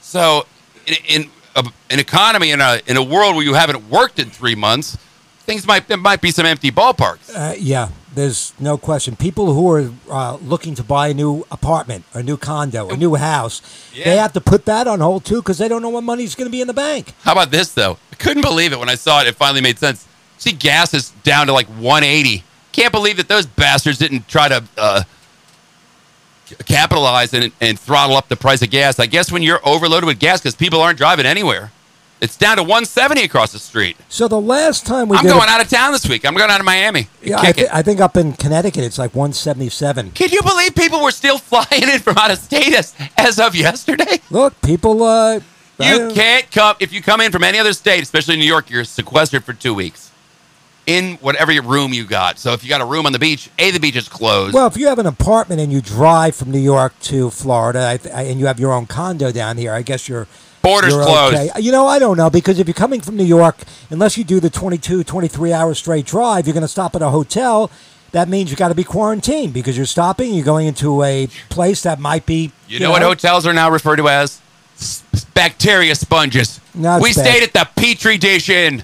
[0.00, 0.46] So,
[0.86, 4.30] in, in a, an economy in a in a world where you haven't worked in
[4.30, 4.96] three months,
[5.40, 7.34] things might there might be some empty ballparks.
[7.34, 9.16] Uh, yeah, there's no question.
[9.16, 13.16] People who are uh, looking to buy a new apartment, a new condo, a new
[13.16, 16.34] house, they have to put that on hold too because they don't know what money's
[16.34, 17.14] going to be in the bank.
[17.22, 17.98] How about this though?
[18.12, 19.26] I couldn't believe it when I saw it.
[19.26, 20.06] It finally made sense.
[20.38, 22.44] See, gas is down to like one eighty.
[22.72, 25.02] Can't believe that those bastards didn't try to uh,
[26.66, 28.98] capitalize and, and throttle up the price of gas.
[28.98, 31.72] I guess when you're overloaded with gas because people aren't driving anywhere,
[32.20, 33.96] it's down to one seventy across the street.
[34.08, 36.24] So the last time we I'm going a, out of town this week.
[36.24, 37.08] I'm going out of Miami.
[37.22, 37.68] yeah, I, it.
[37.72, 40.12] I think up in Connecticut it's like 177.
[40.12, 43.54] Can you believe people were still flying in from out of state as, as of
[43.54, 44.18] yesterday?
[44.30, 45.02] Look, people.
[45.02, 45.40] Uh,
[45.80, 48.68] You can't come if you come in from any other state, especially New York.
[48.68, 50.10] You're sequestered for two weeks
[50.88, 52.38] in whatever room you got.
[52.38, 54.54] So if you got a room on the beach, a the beach is closed.
[54.54, 57.96] Well, if you have an apartment and you drive from New York to Florida, I
[57.98, 60.26] th- I- and you have your own condo down here, I guess you're
[60.62, 61.36] Borders you're closed.
[61.36, 61.60] okay.
[61.60, 63.58] You know, I don't know because if you're coming from New York,
[63.90, 67.10] unless you do the 22, 23 hour straight drive, you're going to stop at a
[67.10, 67.70] hotel.
[68.12, 70.32] That means you got to be quarantined because you're stopping.
[70.34, 72.50] You're going into a place that might be.
[72.66, 74.40] You know what hotels are now referred to as?
[75.34, 76.60] Bacteria sponges.
[76.74, 77.26] No, we bad.
[77.26, 78.82] stayed at the Petri dish inn,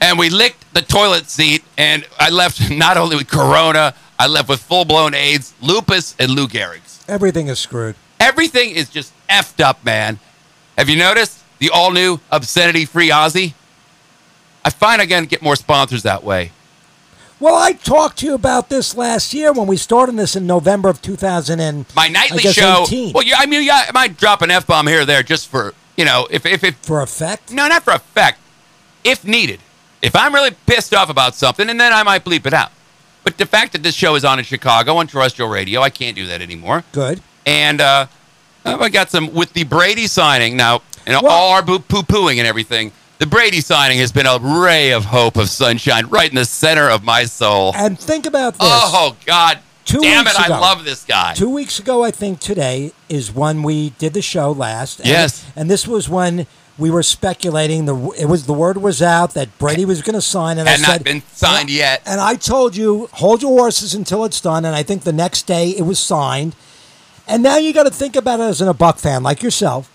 [0.00, 4.48] and we licked the toilet seat, and I left not only with corona, I left
[4.48, 7.04] with full blown AIDS, lupus, and Lou Gehrig's.
[7.08, 7.96] Everything is screwed.
[8.18, 10.18] Everything is just effed up, man.
[10.76, 13.54] Have you noticed the all new obscenity free Ozzy?
[14.64, 16.52] I find I can get more sponsors that way.
[17.38, 20.90] Well, I talked to you about this last year when we started this in November
[20.90, 22.84] of 2000 and My I nightly guess show.
[22.86, 23.14] 18.
[23.14, 25.48] Well, yeah, I mean, yeah, I might drop an f bomb here or there just
[25.48, 27.50] for you know, if if if for effect.
[27.52, 28.38] No, not for effect.
[29.04, 29.60] If needed.
[30.02, 32.70] If I'm really pissed off about something, and then I might bleep it out.
[33.22, 36.16] But the fact that this show is on in Chicago on terrestrial radio, I can't
[36.16, 36.84] do that anymore.
[36.92, 37.20] Good.
[37.44, 38.06] And uh,
[38.64, 42.46] I got some with the Brady signing now, and Well- all our poo pooing and
[42.46, 42.92] everything.
[43.18, 46.88] The Brady signing has been a ray of hope of sunshine right in the center
[46.88, 47.72] of my soul.
[47.76, 48.62] And think about this.
[48.62, 50.46] Oh God, Two damn weeks it!
[50.46, 50.54] ago.
[50.54, 51.34] I love this guy.
[51.34, 55.00] Two weeks ago, I think today is when we did the show last.
[55.00, 55.44] And, Yes.
[55.54, 56.46] and this was when
[56.80, 57.84] we were speculating.
[57.84, 60.80] The it was the word was out that Brady was going to sign, and Had
[60.80, 62.02] I not said been signed yet.
[62.06, 64.64] And I told you, hold your horses until it's done.
[64.64, 66.56] And I think the next day it was signed.
[67.28, 69.90] And now you got to think about it as an a Buck fan like yourself,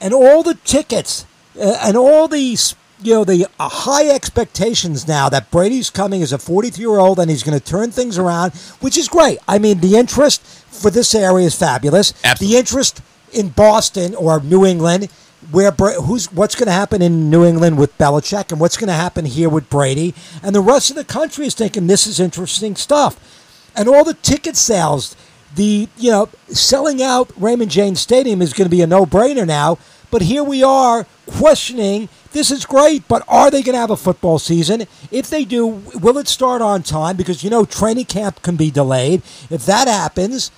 [0.00, 1.24] and all the tickets
[1.58, 2.74] uh, and all these.
[3.02, 7.18] You know the uh, high expectations now that Brady's coming as a 43 year old
[7.18, 9.38] and he's going to turn things around, which is great.
[9.46, 12.14] I mean, the interest for this area is fabulous.
[12.24, 12.54] Absolutely.
[12.54, 13.02] The interest
[13.34, 15.10] in Boston or New England,
[15.50, 18.94] where who's what's going to happen in New England with Belichick and what's going to
[18.94, 22.76] happen here with Brady, and the rest of the country is thinking this is interesting
[22.76, 25.16] stuff, and all the ticket sales,
[25.54, 29.46] the you know selling out Raymond James Stadium is going to be a no brainer
[29.46, 29.78] now.
[30.10, 32.08] But here we are questioning.
[32.30, 34.86] This is great, but are they going to have a football season?
[35.10, 37.16] If they do, will it start on time?
[37.16, 39.22] Because you know training camp can be delayed.
[39.50, 40.52] If that happens,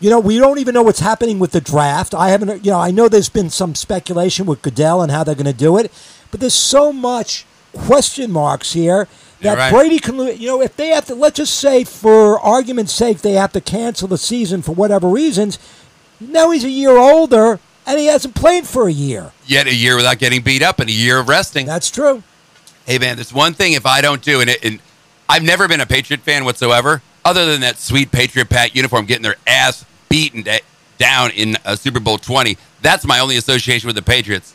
[0.00, 2.14] you know, we don't even know what's happening with the draft.
[2.14, 5.34] I haven't, you know, I know there's been some speculation with Goodell and how they're
[5.34, 5.92] going to do it,
[6.30, 9.06] but there's so much question marks here
[9.42, 9.72] that right.
[9.72, 13.32] Brady can, you know, if they have to, let's just say for argument's sake, they
[13.32, 15.58] have to cancel the season for whatever reasons.
[16.18, 19.32] Now he's a year older and he hasn't played for a year.
[19.46, 21.66] Yet a year without getting beat up and a year of resting.
[21.66, 22.22] That's true.
[22.86, 24.80] Hey man, there's one thing if I don't do, and, it, and
[25.28, 29.22] I've never been a Patriot fan whatsoever, other than that sweet Patriot Pat uniform getting
[29.22, 30.44] their ass beaten
[30.98, 32.56] down in uh, Super Bowl 20.
[32.82, 34.54] That's my only association with the Patriots.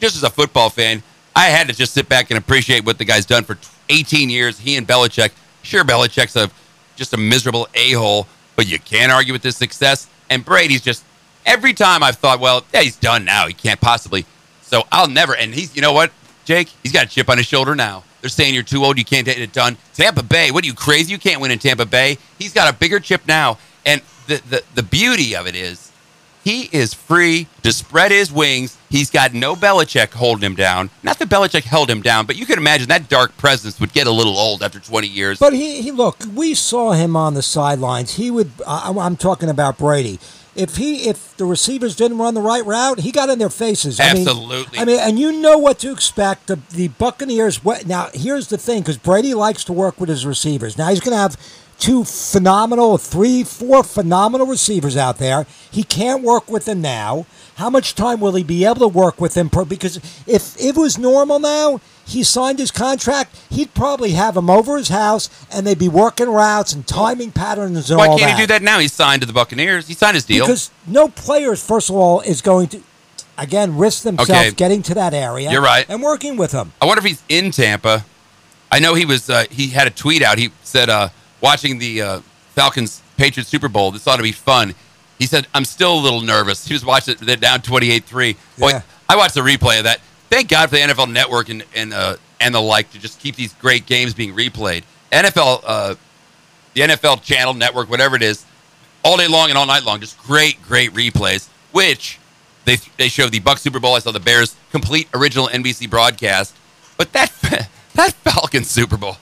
[0.00, 1.02] Just as a football fan,
[1.34, 3.58] I had to just sit back and appreciate what the guy's done for
[3.88, 4.58] 18 years.
[4.58, 5.30] He and Belichick.
[5.62, 6.50] Sure, Belichick's a
[6.96, 10.08] just a miserable a hole, but you can't argue with his success.
[10.30, 11.04] And Brady's just
[11.44, 13.46] every time I've thought, well, yeah, he's done now.
[13.46, 14.26] He can't possibly.
[14.62, 15.34] So I'll never.
[15.34, 16.12] And he's, you know what,
[16.44, 16.68] Jake?
[16.82, 18.04] He's got a chip on his shoulder now.
[18.24, 18.96] They're saying you're too old.
[18.96, 19.76] You can't get it done.
[19.92, 20.50] Tampa Bay.
[20.50, 21.12] What are you crazy?
[21.12, 22.16] You can't win in Tampa Bay.
[22.38, 23.58] He's got a bigger chip now.
[23.84, 25.92] And the the, the beauty of it is,
[26.42, 28.78] he is free to spread his wings.
[28.88, 30.88] He's got no Belichick holding him down.
[31.02, 34.06] Not that Belichick held him down, but you can imagine that dark presence would get
[34.06, 35.38] a little old after 20 years.
[35.38, 38.14] But he, he look, we saw him on the sidelines.
[38.14, 38.52] He would.
[38.66, 40.18] I, I'm talking about Brady.
[40.56, 43.98] If he, if the receivers didn't run the right route, he got in their faces.
[43.98, 44.78] I mean- Absolutely.
[44.78, 46.46] I mean, and you know what to expect.
[46.46, 47.64] The, the Buccaneers.
[47.64, 48.08] What now?
[48.14, 50.78] Here's the thing, because Brady likes to work with his receivers.
[50.78, 51.36] Now he's going to have
[51.78, 55.44] two phenomenal, three, four phenomenal receivers out there.
[55.70, 57.26] He can't work with them now.
[57.56, 59.50] How much time will he be able to work with them?
[59.50, 59.96] Pro- Because
[60.26, 64.88] if it was normal now, he signed his contract, he'd probably have him over his
[64.88, 68.46] house and they'd be working routes and timing patterns and Why all can't he do
[68.48, 68.78] that now?
[68.78, 69.88] He's signed to the Buccaneers.
[69.88, 70.44] He signed his deal.
[70.44, 72.82] Because no players, first of all, is going to,
[73.38, 74.50] again, risk themselves Okay.
[74.52, 75.50] getting to that area.
[75.50, 75.86] You're right.
[75.88, 76.72] And working with him.
[76.82, 78.04] I wonder if he's in Tampa.
[78.70, 79.30] I know he was.
[79.30, 80.36] Uh, he had a tweet out.
[80.36, 82.20] He said, uh, "Watching the uh,
[82.56, 83.92] Falcons Patriots Super Bowl.
[83.92, 84.74] This ought to be fun."
[85.18, 87.20] He said, "I'm still a little nervous." He was watching it.
[87.20, 88.36] They're down 28-3.
[88.58, 88.82] Boy, Yeah.
[89.08, 90.00] I watched the replay of that.
[90.30, 93.36] Thank God for the NFL Network and and uh, and the like to just keep
[93.36, 94.84] these great games being replayed.
[95.12, 95.94] NFL, uh,
[96.74, 98.44] the NFL Channel Network, whatever it is,
[99.04, 101.48] all day long and all night long, just great, great replays.
[101.72, 102.18] Which
[102.64, 103.94] they they show the Buck Super Bowl.
[103.94, 106.54] I saw the Bears complete original NBC broadcast.
[106.96, 107.32] But that
[107.94, 109.16] that Falcons Super Bowl,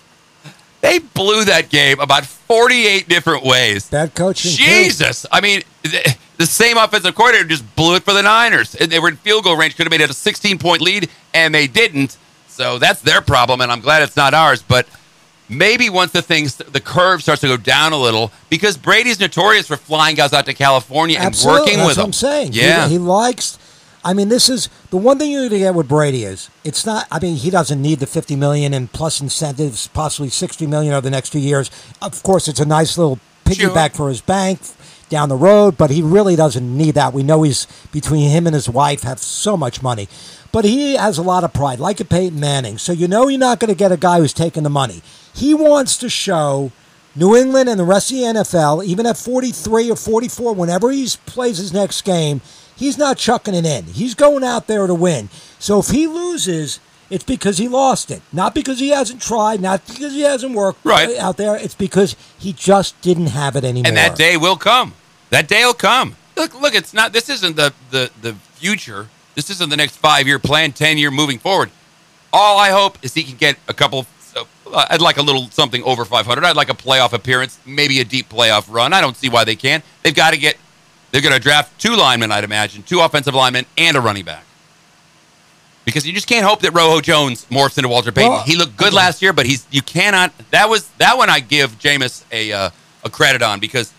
[0.81, 3.89] they blew that game about 48 different ways.
[3.89, 4.51] Bad coaching.
[4.51, 4.57] too.
[4.57, 5.63] Jesus, I mean,
[6.47, 9.45] the, same offensive coordinator just blew it for the Niners, and they were in field
[9.45, 9.77] goal range.
[9.77, 12.17] Could have made it a 16 point lead, and they didn't.
[12.49, 14.63] So that's their problem, and I'm glad it's not ours.
[14.63, 14.87] But
[15.49, 19.67] maybe once the things, the curve starts to go down a little, because Brady's notorious
[19.67, 21.61] for flying guys out to California and Absolutely.
[21.61, 22.09] working That's with what them.
[22.09, 22.51] I'm saying.
[22.53, 23.59] Yeah, He, likes.
[24.05, 26.85] I mean, this is the one thing you need to get with Brady is it's
[26.85, 27.07] not.
[27.11, 31.03] I mean, he doesn't need the 50 million and plus incentives, possibly 60 million over
[31.03, 31.71] the next two years.
[32.01, 34.61] Of course, it's a nice little piggyback for his bank
[35.13, 37.13] down the road, but he really doesn't need that.
[37.13, 40.09] We know he's between him and his wife have so much money,
[40.51, 42.79] but he has a lot of pride, like a Peyton Manning.
[42.79, 45.03] So you know you're not going to get a guy who's taking the money.
[45.33, 46.73] He wants to show.
[47.15, 51.07] New England and the rest of the NFL, even at 43 or 44, whenever he
[51.27, 52.41] plays his next game,
[52.75, 53.85] he's not chucking it in.
[53.85, 55.29] He's going out there to win.
[55.59, 58.23] So if he loses, it's because he lost it.
[58.33, 61.19] Not because he hasn't tried, not because he hasn't worked Right.
[61.19, 61.55] out there.
[61.55, 63.89] It's because he just didn't have it anymore.
[63.89, 64.95] and that day will come.
[65.33, 66.17] That day will come.
[66.37, 67.13] Look, look, it's not.
[67.13, 69.09] This isn't the the the future.
[69.35, 71.71] This isn't the next five year plan, ten year moving forward.
[72.33, 74.07] All I hope is he can get a couple.
[74.75, 76.45] I'd like a little something over 500.
[76.45, 78.95] I'd like a playoff appearance, maybe a deep playoff run.
[78.95, 79.85] I don't see why they can't.
[80.03, 80.57] They've got to get.
[81.11, 84.45] They're going to draft two linemen, I'd imagine, two offensive linemen and a running back.
[85.85, 88.31] because you just can't hope that Rojo Jones morphs into Walter Payton.
[88.31, 90.33] Well, he looked good last year, but he's you cannot.
[90.53, 92.71] That was that one I give Jameis a uh,
[93.05, 93.93] a credit on because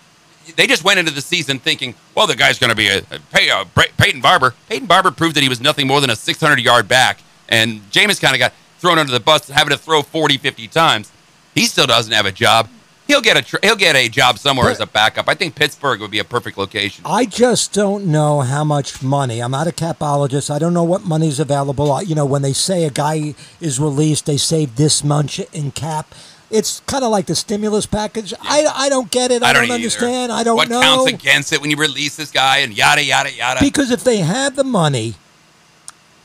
[0.55, 3.19] they just went into the season thinking, well, the guy's going to be a, a,
[3.31, 4.53] Pey- uh, Bra- Peyton Barber.
[4.69, 7.19] Peyton Barber proved that he was nothing more than a 600 yard back,
[7.49, 11.11] and Jameis kind of got thrown under the bus, having to throw 40, 50 times.
[11.55, 12.67] He still doesn't have a job.
[13.05, 15.27] He'll get a tr- he'll get a job somewhere But- as a backup.
[15.27, 17.03] I think Pittsburgh would be a perfect location.
[17.05, 19.41] I just don't know how much money.
[19.41, 20.49] I'm not a capologist.
[20.49, 22.01] I don't know what money's available.
[22.01, 26.15] You know, when they say a guy is released, they save this much in cap.
[26.53, 28.33] It's kind of like the stimulus package.
[28.39, 29.41] I, I don't get it.
[29.41, 29.73] I, don't, either.
[29.73, 30.31] understand.
[30.31, 30.79] I don't what know.
[30.79, 33.59] What counts against it when you release this guy and yada yada yada.
[33.59, 35.15] Because if they had the money,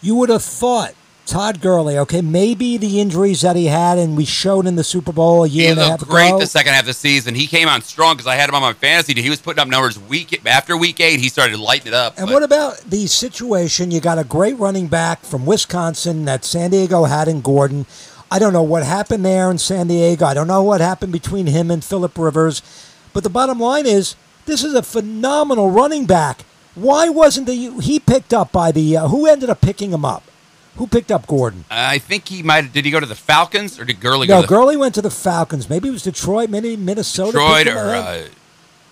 [0.03, 0.95] you would have thought
[1.29, 1.99] Todd Gurley.
[1.99, 5.49] Okay, maybe the injuries that he had and we showed in the Super Bowl a
[5.49, 6.39] year he and a half great ago.
[6.41, 7.35] the second half of the season.
[7.35, 9.20] He came on strong because I had him on my fantasy.
[9.20, 11.20] He was putting up numbers week after week eight.
[11.20, 12.14] He started lighting it up.
[12.16, 13.91] And but- what about the situation?
[13.91, 17.85] You got a great running back from Wisconsin that San Diego had in Gordon.
[18.31, 20.24] I don't know what happened there in San Diego.
[20.26, 22.62] I don't know what happened between him and Philip Rivers.
[23.12, 24.16] But the bottom line is,
[24.47, 26.45] this is a phenomenal running back.
[26.74, 30.22] Why wasn't the he picked up by the uh, who ended up picking him up?
[30.76, 31.64] Who picked up Gordon?
[31.70, 32.72] I think he might.
[32.72, 34.95] Did he go to the Falcons or did Gurley No, go to the Gurley went
[34.95, 35.68] to the Falcons.
[35.68, 37.33] Maybe it was Detroit, maybe Minnesota.
[37.33, 38.29] Detroit or uh,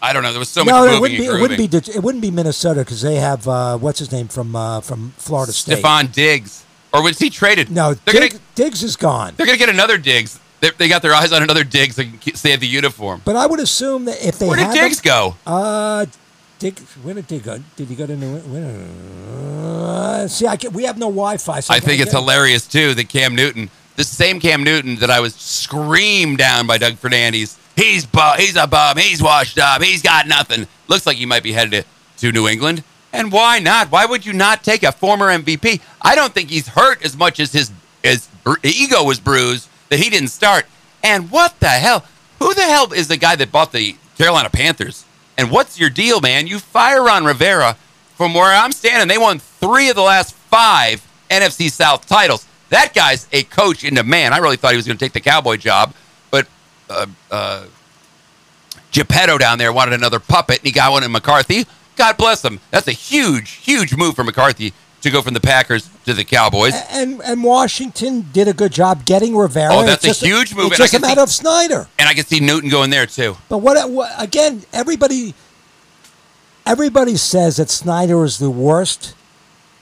[0.03, 0.32] I don't know.
[0.32, 1.26] There was so no, much it wouldn't be.
[1.26, 1.93] It wouldn't be.
[1.93, 5.53] It wouldn't be Minnesota because they have uh, what's his name from uh, from Florida
[5.53, 5.78] State.
[5.82, 6.64] Stefon Diggs,
[6.97, 7.70] or was he traded?
[7.70, 9.34] No, they're Diggs, gonna Diggs is gone.
[9.36, 10.38] they're gonna get another Diggs.
[10.61, 11.97] They, they got their eyes on another Diggs.
[11.97, 13.20] Ke- save the uniform.
[13.24, 15.36] But I would assume that if they Where did Diggs them, go?
[15.47, 16.07] uh,
[16.59, 17.59] Diggs, where did Diggs go?
[17.76, 18.38] Did he go to New?
[18.38, 18.86] Where,
[20.22, 21.61] uh, see, I can, we have no Wi-Fi.
[21.61, 25.11] So I think can't it's hilarious too that Cam Newton, the same Cam Newton that
[25.11, 27.59] I was screamed down by Doug Fernandez.
[27.76, 28.97] He's bu- he's a bum.
[28.97, 29.82] He's washed up.
[29.82, 30.66] He's got nothing.
[30.88, 31.84] Looks like he might be headed
[32.16, 32.82] to, to New England.
[33.16, 33.90] And why not?
[33.90, 35.80] Why would you not take a former MVP?
[36.02, 38.28] I don't think he's hurt as much as his his
[38.62, 40.66] ego was bruised that he didn't start.
[41.02, 42.04] And what the hell?
[42.40, 45.06] Who the hell is the guy that bought the Carolina Panthers?
[45.38, 46.46] And what's your deal, man?
[46.46, 47.78] You fire Ron Rivera.
[48.16, 52.46] From where I'm standing, they won three of the last five NFC South titles.
[52.68, 54.34] That guy's a coach in demand.
[54.34, 55.94] I really thought he was going to take the Cowboy job,
[56.30, 56.46] but
[56.90, 57.64] uh, uh,
[58.90, 61.66] Geppetto down there wanted another puppet, and he got one in McCarthy.
[61.97, 62.61] God bless them.
[62.70, 64.72] That's a huge, huge move for McCarthy
[65.03, 66.72] to go from the Packers to the Cowboys.
[66.90, 69.74] And and Washington did a good job getting Rivera.
[69.74, 71.88] Oh, that's It's a huge move, It's just a see- matter of Snyder.
[71.99, 73.36] And I can see Newton going there too.
[73.49, 74.62] But what, what again?
[74.72, 75.34] Everybody,
[76.64, 79.14] everybody says that Snyder is the worst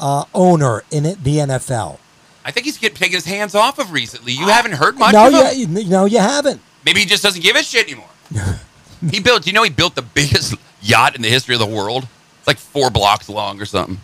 [0.01, 1.99] uh, owner in it, the NFL.
[2.45, 4.33] I think he's getting taking his hands off of recently.
[4.33, 5.89] You haven't heard much no, of him.
[5.89, 6.61] no, you haven't.
[6.85, 8.11] Maybe he just doesn't give a shit anymore.
[9.11, 9.47] he built.
[9.47, 10.55] You know, he built the biggest
[10.85, 12.07] yacht in the history of the world.
[12.39, 13.99] It's like four blocks long or something.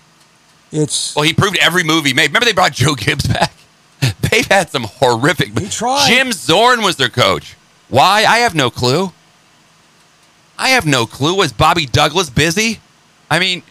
[0.72, 2.28] It's Well, he proved every move he made.
[2.28, 3.52] Remember they brought Joe Gibbs back?
[4.30, 5.58] They've had some horrific.
[5.58, 6.08] He tried.
[6.08, 7.56] Jim Zorn was their coach.
[7.88, 8.24] Why?
[8.24, 9.12] I have no clue.
[10.58, 11.34] I have no clue.
[11.34, 12.80] Was Bobby Douglas busy?
[13.30, 13.62] I mean,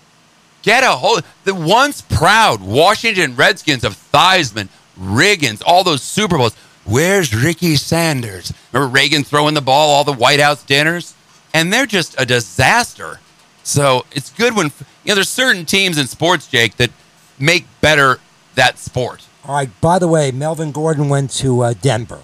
[0.62, 1.24] get a hold.
[1.46, 6.56] The once proud Washington Redskins of Theismann, Riggins, all those Super Bowls.
[6.84, 8.52] Where's Ricky Sanders?
[8.74, 11.14] Remember Reagan throwing the ball all the White House dinners?
[11.60, 13.20] And they're just a disaster.
[13.64, 14.68] So it's good when
[15.04, 16.90] you know there's certain teams in sports, Jake, that
[17.38, 18.20] make better
[18.56, 19.26] that sport.
[19.46, 19.70] all right.
[19.82, 22.22] By the way, Melvin Gordon went to uh, Denver.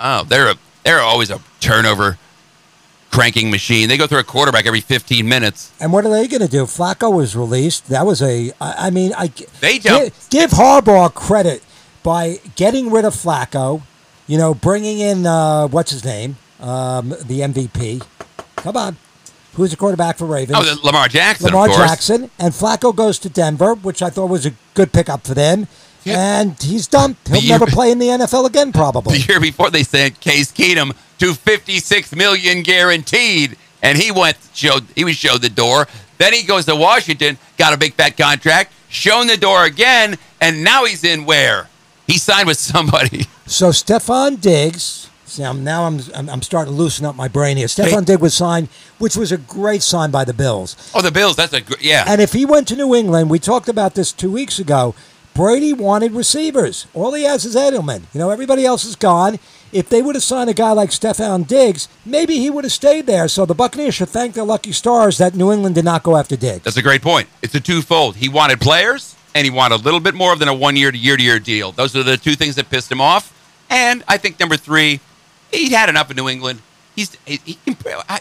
[0.00, 0.54] Oh, they're a
[0.84, 2.16] they're always a turnover
[3.10, 3.88] cranking machine.
[3.88, 5.72] They go through a quarterback every 15 minutes.
[5.80, 6.62] And what are they going to do?
[6.64, 7.88] Flacco was released.
[7.88, 8.52] That was a.
[8.60, 9.26] I, I mean, I
[9.60, 11.62] They give, don't- give Harbaugh credit
[12.02, 13.82] by getting rid of Flacco.
[14.26, 18.02] You know, bringing in uh, what's his name, um, the MVP.
[18.62, 18.96] Come on,
[19.54, 20.58] who's the quarterback for Ravens?
[20.60, 21.68] Oh, Lamar Jackson, Lamar.
[21.68, 25.66] Jackson, and Flacco goes to Denver, which I thought was a good pickup for them.
[26.04, 26.40] Yeah.
[26.40, 27.28] And he's dumped.
[27.28, 29.18] He'll never play in the NFL again, probably.
[29.20, 34.84] The year before they sent Case Keenum to 56 million guaranteed, and he went showed
[34.94, 35.86] he was showed the door.
[36.16, 40.64] Then he goes to Washington, got a big fat contract, shown the door again, and
[40.64, 41.68] now he's in where?
[42.06, 43.26] He signed with somebody.
[43.46, 45.09] So Stefon Diggs.
[45.30, 47.68] See, I'm, now I'm, I'm I'm starting to loosen up my brain here.
[47.68, 48.04] Stefon.
[48.04, 48.68] Diggs was signed,
[48.98, 50.90] which was a great sign by the Bills.
[50.92, 51.36] Oh, the Bills.
[51.36, 52.04] That's a gr- yeah.
[52.06, 54.94] And if he went to New England, we talked about this two weeks ago.
[55.32, 56.88] Brady wanted receivers.
[56.92, 58.02] All he has is Edelman.
[58.12, 59.38] You know, everybody else is gone.
[59.72, 63.06] If they would have signed a guy like Stefon Diggs, maybe he would have stayed
[63.06, 63.28] there.
[63.28, 66.34] So the Buccaneers should thank their lucky stars that New England did not go after
[66.34, 66.64] Diggs.
[66.64, 67.28] That's a great point.
[67.40, 68.16] It's a twofold.
[68.16, 70.98] He wanted players, and he wanted a little bit more than a one year to
[70.98, 71.70] year to year deal.
[71.70, 73.32] Those are the two things that pissed him off.
[73.70, 74.98] And I think number three,
[75.52, 76.60] he'd had enough in New England.
[76.96, 77.58] He's he, he,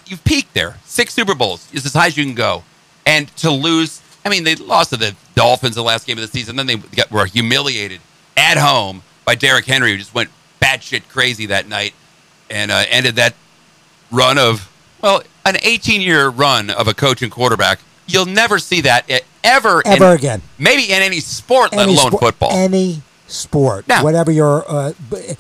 [0.06, 0.78] you've peaked there.
[0.86, 2.64] Six Super Bowls is as high as you can go,
[3.06, 6.28] and to lose I mean, they lost to the Dolphins the last game of the
[6.28, 6.56] season.
[6.56, 8.02] Then they got, were humiliated
[8.36, 10.30] at home by Derrick Henry, who just went
[10.62, 11.94] batshit crazy that night
[12.50, 13.34] and uh, ended that
[14.12, 14.70] run of
[15.02, 17.80] well, an 18 year run of a coach and quarterback.
[18.08, 19.10] You'll never see that
[19.44, 20.42] ever, Ever in- again.
[20.58, 22.52] Maybe in any sport, let Any alone sport- football.
[22.52, 24.70] Any sport, Now- whatever your.
[24.70, 25.36] Uh, b-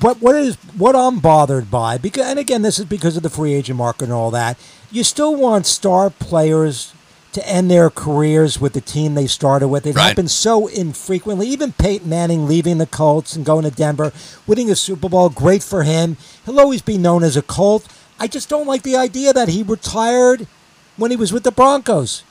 [0.00, 3.30] but what is what I'm bothered by because, and again, this is because of the
[3.30, 4.58] free agent market and all that.
[4.90, 6.92] You still want star players
[7.32, 9.86] to end their careers with the team they started with.
[9.86, 10.08] It Right.
[10.10, 11.48] happens so infrequently.
[11.48, 14.12] Even Peyton Manning leaving the Colts and going to Denver,
[14.46, 16.16] winning a Super Bowl, great for him.
[16.46, 17.86] He'll always be known as a Colt.
[18.20, 20.46] I just don't like the idea that he retired
[20.96, 22.22] when he was with the Broncos.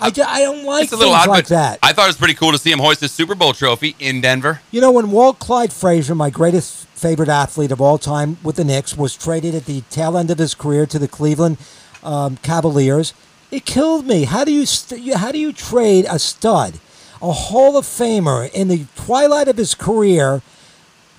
[0.00, 1.78] I, I don't like it's a things little odd, like but that.
[1.82, 4.20] I thought it was pretty cool to see him hoist his Super Bowl trophy in
[4.20, 4.60] Denver.
[4.70, 8.64] You know, when Walt Clyde Frazier, my greatest favorite athlete of all time with the
[8.64, 11.58] Knicks, was traded at the tail end of his career to the Cleveland
[12.04, 13.12] um, Cavaliers,
[13.50, 14.24] it killed me.
[14.24, 16.74] How do you st- you- how do you trade a stud,
[17.20, 20.42] a Hall of Famer in the twilight of his career?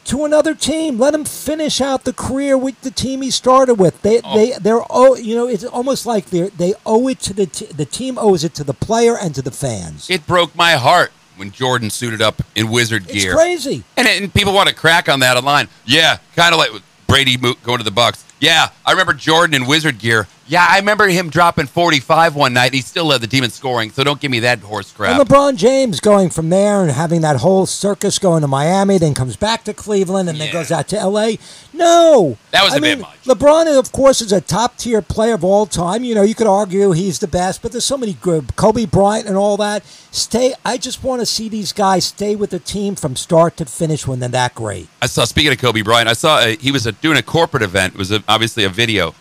[0.09, 4.01] To another team, let him finish out the career with the team he started with.
[4.01, 4.35] They, oh.
[4.35, 7.67] they, they're oh, you know, it's almost like they they owe it to the t-
[7.67, 10.09] the team owes it to the player and to the fans.
[10.09, 13.35] It broke my heart when Jordan suited up in wizard It's gear.
[13.35, 13.83] crazy.
[13.97, 15.67] And, and people want to crack on that online.
[15.85, 16.71] Yeah, kind of like
[17.05, 18.25] Brady going to the Bucks.
[18.39, 20.27] Yeah, I remember Jordan in wizard gear.
[20.49, 22.73] Yeah, I remember him dropping 45 one night.
[22.73, 25.19] He still led the team in scoring, so don't give me that horse crap.
[25.19, 29.13] And LeBron James going from there and having that whole circus going to Miami, then
[29.13, 31.33] comes back to Cleveland and then goes out to LA.
[31.71, 32.35] No.
[32.49, 33.21] That was I a bit mean, much.
[33.25, 36.03] LeBron, of course, is a top tier player of all time.
[36.03, 38.55] You know, you could argue he's the best, but there's so many good.
[38.55, 39.85] Kobe Bryant and all that.
[40.09, 40.55] Stay.
[40.65, 44.07] I just want to see these guys stay with the team from start to finish
[44.07, 44.87] when they're that great.
[44.99, 45.25] I saw.
[45.25, 47.93] Speaking of Kobe Bryant, I saw uh he was uh doing a corporate event.
[47.93, 49.13] It was a, obviously a video,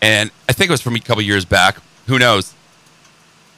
[0.00, 1.78] and I think it was from a couple years back.
[2.06, 2.54] Who knows?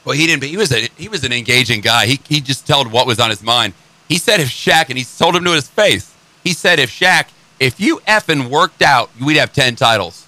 [0.05, 0.41] Well, he didn't.
[0.41, 2.05] But He was a he was an engaging guy.
[2.07, 3.73] He he just told what was on his mind.
[4.09, 6.13] He said if Shaq, and he told him to his face.
[6.43, 7.27] He said if Shaq,
[7.59, 10.25] if you effing worked out, we'd have ten titles.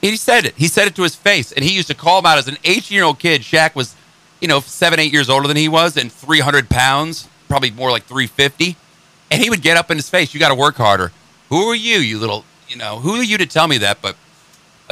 [0.00, 0.54] He said it.
[0.56, 2.56] He said it to his face, and he used to call him out as an
[2.64, 3.42] 18 year old kid.
[3.42, 3.94] Shaq was,
[4.40, 8.04] you know, seven, eight years older than he was, and 300 pounds, probably more like
[8.04, 8.76] 350.
[9.30, 10.32] And he would get up in his face.
[10.32, 11.12] You got to work harder.
[11.50, 14.00] Who are you, you little, you know, who are you to tell me that?
[14.00, 14.16] But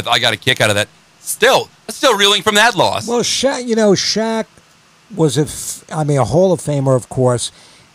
[0.07, 0.89] I, I got a kick out of that.
[1.21, 3.07] Still, I'm still reeling from that loss.
[3.07, 4.47] Well, Shaq, you know, Shaq
[5.15, 7.51] was a, f- I mean, a Hall of Famer, of course.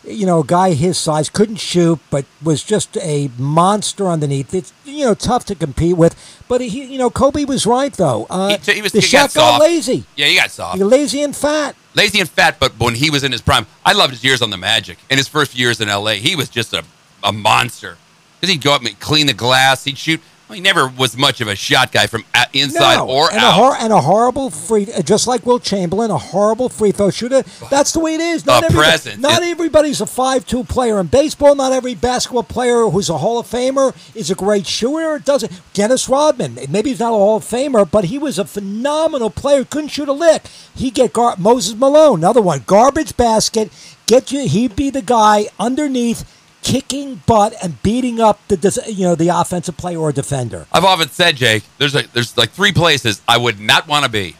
[0.06, 4.52] You know, a guy his size couldn't shoot, but was just a monster underneath.
[4.52, 6.14] It's you know tough to compete with.
[6.46, 8.26] But he, you know, Kobe was right though.
[8.28, 9.60] Uh, He- he was- the he Shaq got soft.
[9.62, 10.04] lazy.
[10.14, 10.76] yeah, he got soft.
[10.76, 11.74] You're lazy and fat.
[11.94, 14.50] lazy and fat, but when he was in his prime, I loved his years on
[14.50, 14.98] the Magic.
[15.08, 16.84] In his first years in LA, he was just a,
[17.22, 17.96] a monster.
[18.40, 20.20] Because he'd go up and clean the glass, he'd shoot.
[20.48, 22.22] Well, he never was much of a shot guy from
[22.52, 23.48] inside no, or and out.
[23.48, 27.08] a hor- and a horrible free, uh, just like Wilt Chamberlain, a horrible free throw
[27.10, 27.42] shooter.
[27.70, 28.44] That's the way it is.
[28.44, 29.16] Not everybody-.
[29.16, 31.54] Not everybody's a five-two player in baseball.
[31.54, 35.16] Not every basketball player who's a Hall of Famer is a great shooter.
[35.16, 35.50] It doesn't.
[35.72, 39.64] Dennis Rodman, maybe he's not a Hall of Famer, but he was a phenomenal player.
[39.64, 40.42] Couldn't shoot a lick.
[40.76, 43.72] He get gar- Moses Malone, another one, garbage basket.
[44.06, 44.46] Get you.
[44.46, 46.30] He'd be the guy underneath.
[46.64, 50.66] Kicking butt and beating up the you know the offensive player or defender.
[50.72, 54.10] I've often said, Jake, there's like there's like three places I would not want to
[54.10, 54.34] be.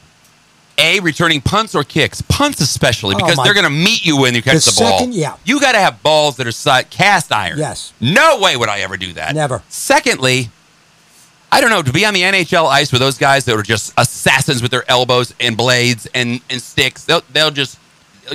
[0.79, 4.16] A, returning punts or kicks, punts especially, Oh, because my- they're going to meet you
[4.20, 4.99] when you catch The the, ball.
[4.99, 5.37] second- yeah.
[5.45, 7.59] You got to have balls that are cast iron.
[7.59, 7.93] Yes.
[8.01, 9.35] No way would I ever do that.
[9.37, 9.62] Never.
[9.68, 10.49] Secondly,
[11.53, 13.93] I don't know, to be on the NHL ice with those guys that are just
[13.97, 17.79] assassins with their elbows and blades and, and sticks, they'll, they'll just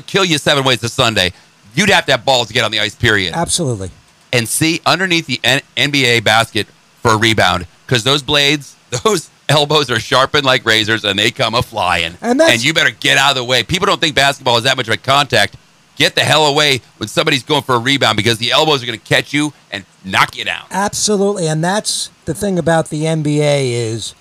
[0.05, 1.33] kill you seven ways to Sunday.
[1.79, 3.89] You'd have to have balls to get on the ice, period Absolutely.
[4.33, 6.67] and see underneath the N- NBA basket
[7.01, 11.55] for a rebound because those blades, those elbows are sharpened like razors and they come
[11.55, 12.17] a flying.
[12.21, 13.63] And that's- you better get out of the way.
[13.63, 15.55] People don't think basketball is that much of a contact.
[15.95, 18.99] Get the hell away when somebody's going for a rebound because the elbows are going
[18.99, 20.65] to catch you and knock you down.
[20.71, 24.15] Absolutely, and that's the thing about the NBA is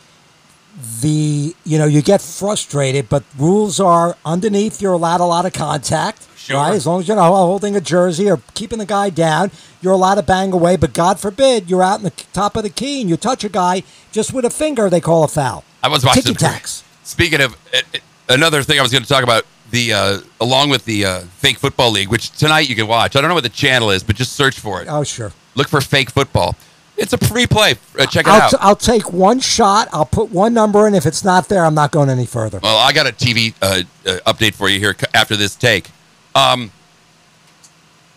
[1.00, 4.80] the you know you get frustrated, but rules are underneath.
[4.82, 6.57] You're allowed a lot of contact, Sure.
[6.57, 6.74] right?
[6.74, 9.51] As long as you're not holding a jersey or keeping the guy down,
[9.82, 10.76] you're allowed to bang away.
[10.76, 13.49] But God forbid you're out in the top of the key and you touch a
[13.49, 13.82] guy
[14.12, 15.64] just with a finger, they call a foul.
[15.82, 16.34] I was watching.
[16.34, 16.84] Tacks.
[17.05, 20.70] Speaking of uh, uh, another thing, I was going to talk about the uh, along
[20.70, 23.14] with the uh, fake football league, which tonight you can watch.
[23.16, 24.88] I don't know what the channel is, but just search for it.
[24.88, 25.32] Oh sure.
[25.55, 26.57] Look for fake football.
[26.96, 27.76] It's a free play.
[27.96, 28.51] Uh, check it I'll, out.
[28.51, 29.88] t- I'll take one shot.
[29.92, 30.94] I'll put one number in.
[30.94, 32.59] If it's not there, I'm not going any further.
[32.61, 35.90] Well, I got a TV uh, uh, update for you here after this take.
[36.34, 36.70] Um,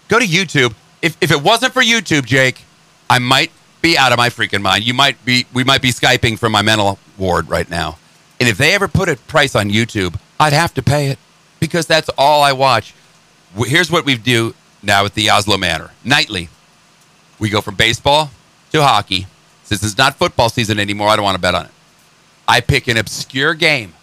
[0.07, 0.73] go to YouTube.
[1.01, 2.61] If, if it wasn't for YouTube, Jake,
[3.09, 3.51] I might
[3.81, 4.83] be out of my freaking mind.
[4.85, 5.45] You might be.
[5.53, 7.97] We might be skyping from my mental ward right now.
[8.39, 11.19] And if they ever put a price on YouTube, I'd have to pay it.
[11.59, 12.93] because that's all I watch.
[13.55, 16.49] Here's what we do now at the Oslo Manor nightly.
[17.39, 18.31] We go from baseball
[18.71, 19.27] to hockey.
[19.63, 21.71] Since it's not football season anymore, I don't want to bet on it.
[22.47, 23.93] I pick an obscure game.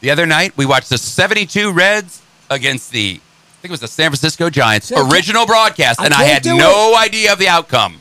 [0.00, 3.20] The other night, we watched the 72 Reds against the,
[3.58, 6.94] I think it was the San Francisco Giants, original broadcast, I and I had no
[6.96, 8.00] idea of the outcome.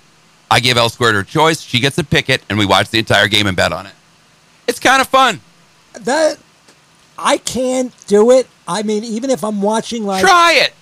[0.52, 1.62] I give L Squared her choice.
[1.62, 3.94] She gets to pick it, and we watch the entire game and bet on it.
[4.68, 5.42] It's kind of fun.
[6.00, 6.38] That
[7.18, 8.48] I can't do it.
[8.68, 10.74] I mean, even if I'm watching like, Try it.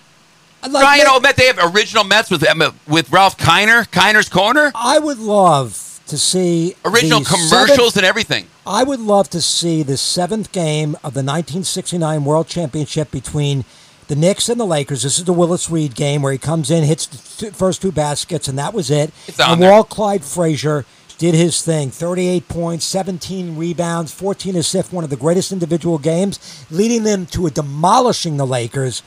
[0.70, 1.36] like Try an old Met.
[1.36, 6.18] They have original Mets with um, with Ralph Kiner, Kiner's Corner, I would love to
[6.18, 8.46] see original commercials seventh- and everything.
[8.66, 13.64] I would love to see the seventh game of the 1969 World Championship between
[14.08, 15.02] the Knicks and the Lakers.
[15.02, 18.48] This is the Willis Reed game where he comes in, hits the first two baskets,
[18.48, 19.12] and that was it.
[19.52, 19.60] And.
[19.60, 20.84] Walt Clyde Frazier
[21.18, 26.64] did his thing 38 points, 17 rebounds, 14 assists, one of the greatest individual games,
[26.70, 29.02] leading them to a demolishing the Lakers.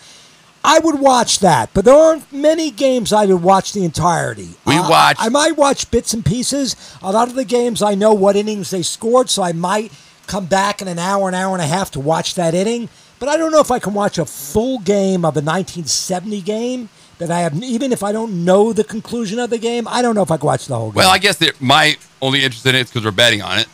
[0.63, 4.49] I would watch that, but there aren't many games I would watch the entirety.
[4.65, 6.75] We Uh, watch- I might watch bits and pieces.
[7.01, 9.91] A lot of the games I know what innings they scored, so I might
[10.27, 12.89] come back in an hour, an hour and a half to watch that inning.
[13.19, 16.89] But I don't know if I can watch a full game of a 1970 game
[17.17, 19.87] that I have, even if I don't know the conclusion of the game.
[19.87, 20.95] I don't know if I can watch the whole game.
[20.95, 23.67] Well, I guess that my only interest in it is because we're betting on it,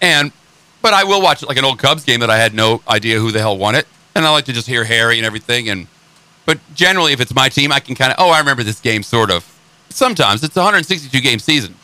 [0.00, 0.32] and
[0.82, 3.30] but I will watch like an old Cubs game that I had no idea who
[3.30, 5.68] the hell won it, and I like to just hear Harry and everything.
[5.68, 5.86] And
[6.46, 9.02] but generally, if it's my team, I can kind of oh, I remember this game
[9.02, 9.52] sort of.
[9.90, 11.74] Sometimes it's a 162 game season.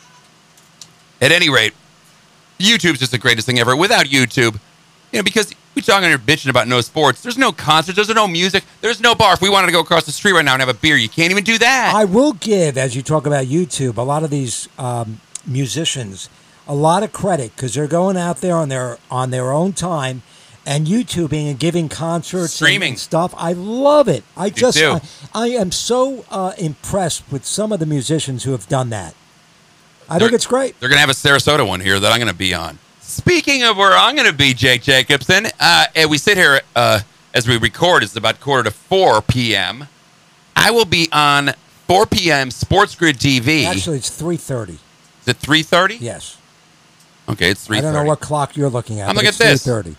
[1.21, 1.73] At any rate,
[2.59, 3.75] YouTube's just the greatest thing ever.
[3.75, 4.59] Without YouTube,
[5.11, 7.21] you know, because we talking here bitching about no sports.
[7.21, 7.95] There's no concerts.
[7.95, 8.63] There's no music.
[8.81, 9.33] There's no bar.
[9.33, 11.09] If we wanted to go across the street right now and have a beer, you
[11.09, 11.93] can't even do that.
[11.95, 16.29] I will give, as you talk about YouTube, a lot of these um, musicians
[16.67, 20.21] a lot of credit because they're going out there on their on their own time
[20.65, 22.91] and YouTubing and giving concerts Streaming.
[22.91, 23.33] and stuff.
[23.37, 24.23] I love it.
[24.37, 24.77] I just.
[24.81, 25.01] I,
[25.33, 29.13] I am so uh, impressed with some of the musicians who have done that.
[30.09, 30.79] I think They're- it's great.
[30.79, 32.79] They're going to have a Sarasota one here that I'm going to be on.
[33.05, 37.01] Speaking of where I'm going to be, Jake Jacobson, uh, and we sit here uh,
[37.33, 38.01] as we record.
[38.01, 39.87] It's about quarter to 4 p.m.
[40.55, 41.51] I will be on
[41.87, 42.49] 4 p.m.
[42.49, 43.65] Sports Grid TV.
[43.65, 44.79] Actually, it's three thirty.
[45.21, 45.99] Is it 3:30?
[45.99, 46.37] Yes.
[47.27, 47.77] Okay, it's 3:30.
[47.77, 49.09] I don't know what clock you're looking at.
[49.09, 49.65] I'm looking at this.
[49.65, 49.95] 3:30.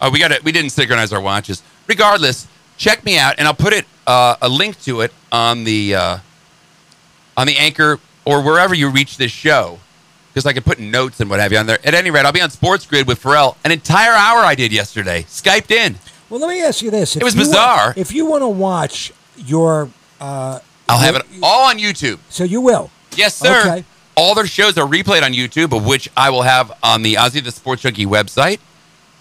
[0.00, 0.42] Oh, we got it.
[0.42, 1.62] We didn't synchronize our watches.
[1.86, 5.94] Regardless, check me out, and I'll put it uh, a link to it on the
[5.94, 6.18] uh,
[7.36, 9.78] on the anchor or wherever you reach this show,
[10.32, 11.78] because I can put notes and what have you on there.
[11.84, 13.56] At any rate, I'll be on Sports Grid with Pharrell.
[13.64, 15.96] An entire hour I did yesterday, skyped in.
[16.30, 17.92] Well, let me ask you this: If was bizarre.
[17.96, 22.18] if you want to watch your, uh, I'll have it all on YouTube.
[22.30, 22.90] So you will.
[23.16, 23.60] Yes, sir.
[23.60, 23.84] Okay.
[24.16, 27.42] All their shows are replayed on YouTube, of which I will have on the Ozzy
[27.42, 28.58] the Sports Junkie website,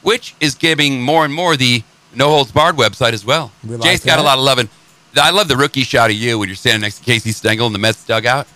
[0.01, 1.83] which is giving more and more the
[2.15, 3.51] No Holds Barred website as well.
[3.63, 4.69] We like Jay's got a lot of loving.
[5.15, 7.73] I love the rookie shot of you when you're standing next to Casey Stengel in
[7.73, 8.47] the Mets dugout.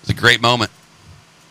[0.00, 0.70] It's a great moment.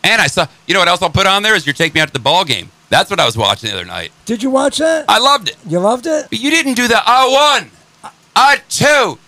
[0.08, 2.00] And I saw, you know what else I'll put on there is your take me
[2.00, 2.70] out to the ball game.
[2.88, 4.10] That's what I was watching the other night.
[4.24, 5.04] Did you watch that?
[5.06, 5.56] I loved it.
[5.66, 6.28] you loved it.
[6.30, 7.70] But you didn't do the uh one,
[8.34, 9.18] uh two.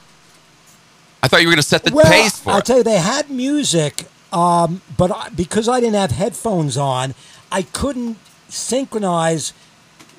[1.23, 2.65] I thought you were going to set the well, pace for I'll it.
[2.65, 7.15] tell you, they had music, um, but I, because I didn't have headphones on,
[7.53, 8.17] I couldn't
[8.49, 9.53] synchronize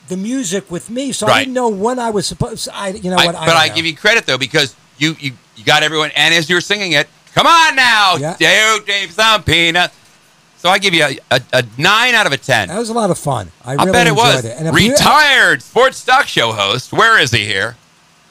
[0.09, 2.69] the music with me, so I didn't know when I was supposed.
[2.71, 3.33] I, you know I- what?
[3.35, 3.75] but don't I know.
[3.75, 6.91] give you credit though because you you you got everyone, and as you were singing
[6.91, 8.35] it, come on now, Yeah.
[8.37, 9.91] do Dave some peanut.
[10.61, 12.67] So I give you a, a, a nine out of a ten.
[12.67, 13.51] that was a lot of fun.
[13.65, 14.45] I, I really bet it was.
[14.45, 14.55] it.
[14.59, 16.93] And if you- Retired sports talk show host.
[16.93, 17.77] Where is he here?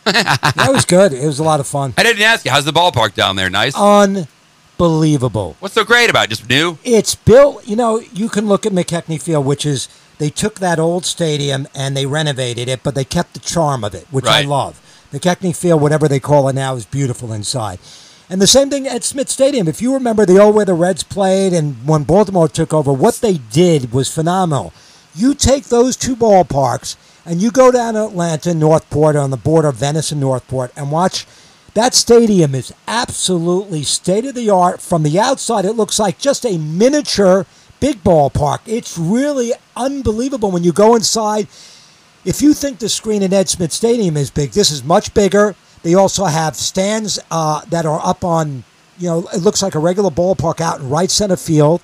[0.04, 1.12] that was good.
[1.12, 1.92] It was a lot of fun.
[1.98, 2.50] I didn't ask you.
[2.52, 3.50] How's the ballpark down there?
[3.50, 3.74] Nice.
[3.76, 5.56] Unbelievable.
[5.60, 6.30] What's so great about it?
[6.30, 6.78] Just new?
[6.84, 10.78] It's built, you know, you can look at McKechnie Field, which is they took that
[10.78, 14.40] old stadium and they renovated it, but they kept the charm of it, which I
[14.40, 14.46] Right.
[14.46, 14.80] love.
[15.12, 17.78] McKechnie Field, whatever they call it now, is beautiful inside.
[18.30, 19.66] And the same thing at Smith Stadium.
[19.66, 23.16] If you remember the old way the Reds played and when Baltimore took over, what
[23.16, 24.72] they did was phenomenal.
[25.16, 26.94] You take those two ballparks
[27.26, 30.92] and you go down to Atlanta, Northport, on the border of Venice and Northport, and
[30.92, 31.26] watch
[31.74, 34.80] that stadium is absolutely state of the art.
[34.80, 37.46] From the outside, it looks like just a miniature
[37.80, 38.60] big ballpark.
[38.64, 41.48] It's really unbelievable when you go inside.
[42.24, 45.56] If you think the screen in Ed Smith Stadium is big, this is much bigger.
[45.82, 48.64] They also have stands uh, that are up on,
[48.98, 51.80] you know, it looks like a regular ballpark out in right center field.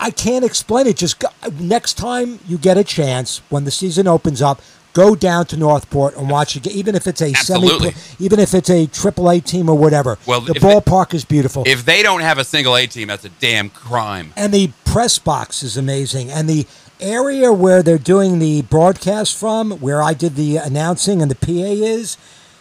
[0.00, 0.96] I- can't explain it.
[0.96, 1.28] Just go,
[1.60, 4.60] next time you get a chance when the season opens up,
[4.92, 7.92] go down to Northport and watch it, even if it's a Absolutely.
[7.92, 10.18] semi, even if it's a triple A team or whatever.
[10.26, 11.62] Well, the if they- ballpark is beautiful.
[11.66, 14.32] If they don't have a single A team, that's a damn crime.
[14.36, 16.66] and the press box is amazing and the
[17.00, 21.52] area where they're doing the broadcast from where i did the announcing and the pa
[21.52, 22.16] is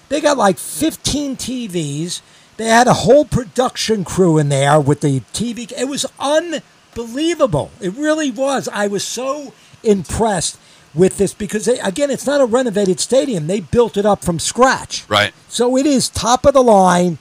[0.09, 2.21] they got like 15 tvs
[2.57, 7.71] they had a whole production crew in there with the tv it was unbelievable.
[7.79, 8.67] It really was.
[8.67, 9.53] I was so
[9.83, 10.59] impressed
[10.93, 13.47] with this because they, again it's not a renovated stadium.
[13.47, 15.05] They built it up from scratch.
[15.07, 15.33] Right.
[15.47, 17.19] so it is top of the line.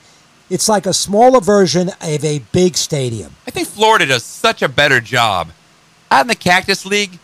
[0.49, 3.35] It's like a smaller version of a big stadium.
[3.45, 5.49] I think Florida does such a better job.
[6.09, 7.19] Out in the Cactus League,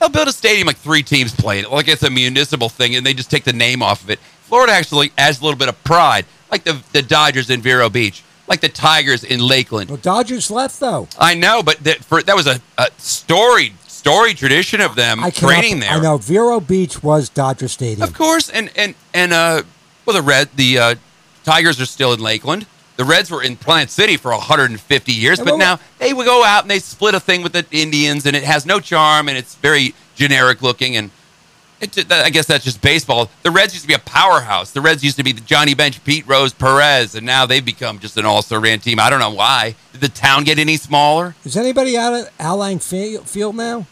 [0.00, 3.06] they'll build a stadium like three teams play it, like it's a municipal thing, and
[3.06, 4.18] they just take the name off of it.
[4.54, 8.22] Florida actually adds a little bit of pride, like the the Dodgers in Vero Beach,
[8.46, 9.90] like the Tigers in Lakeland.
[9.90, 11.08] Well, Dodgers left though.
[11.18, 15.32] I know, but that, for, that was a, a storied, storied tradition of them I
[15.32, 15.90] cannot- training there.
[15.90, 18.02] I know Vero Beach was Dodger Stadium.
[18.06, 19.64] Of course, and and and uh,
[20.06, 20.94] well, the red, the uh,
[21.42, 22.66] Tigers are still in Lakeland.
[22.94, 26.44] The Reds were in Plant City for 150 years, but well, now they would go
[26.44, 29.36] out and they split a thing with the Indians, and it has no charm, and
[29.36, 31.10] it's very generic looking, and
[31.84, 33.30] it, I guess that's just baseball.
[33.42, 34.70] The Reds used to be a powerhouse.
[34.72, 37.98] The Reds used to be the Johnny Bench, Pete Rose, Perez, and now they've become
[37.98, 38.98] just an all-star ran team.
[38.98, 39.74] I don't know why.
[39.92, 41.34] Did the town get any smaller?
[41.44, 43.86] Is anybody out at Al Lang Fi- Field now?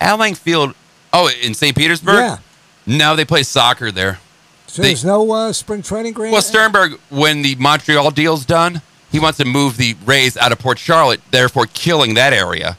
[0.00, 0.74] Al Lang Field,
[1.12, 1.76] oh, in St.
[1.76, 2.16] Petersburg?
[2.16, 2.38] Yeah.
[2.86, 4.18] No, they play soccer there.
[4.66, 6.32] So They- there's no uh, spring training grant.
[6.32, 10.58] Well, Sternberg, when the Montreal deal's done, he wants to move the Rays out of
[10.58, 12.76] Port Charlotte, therefore killing that area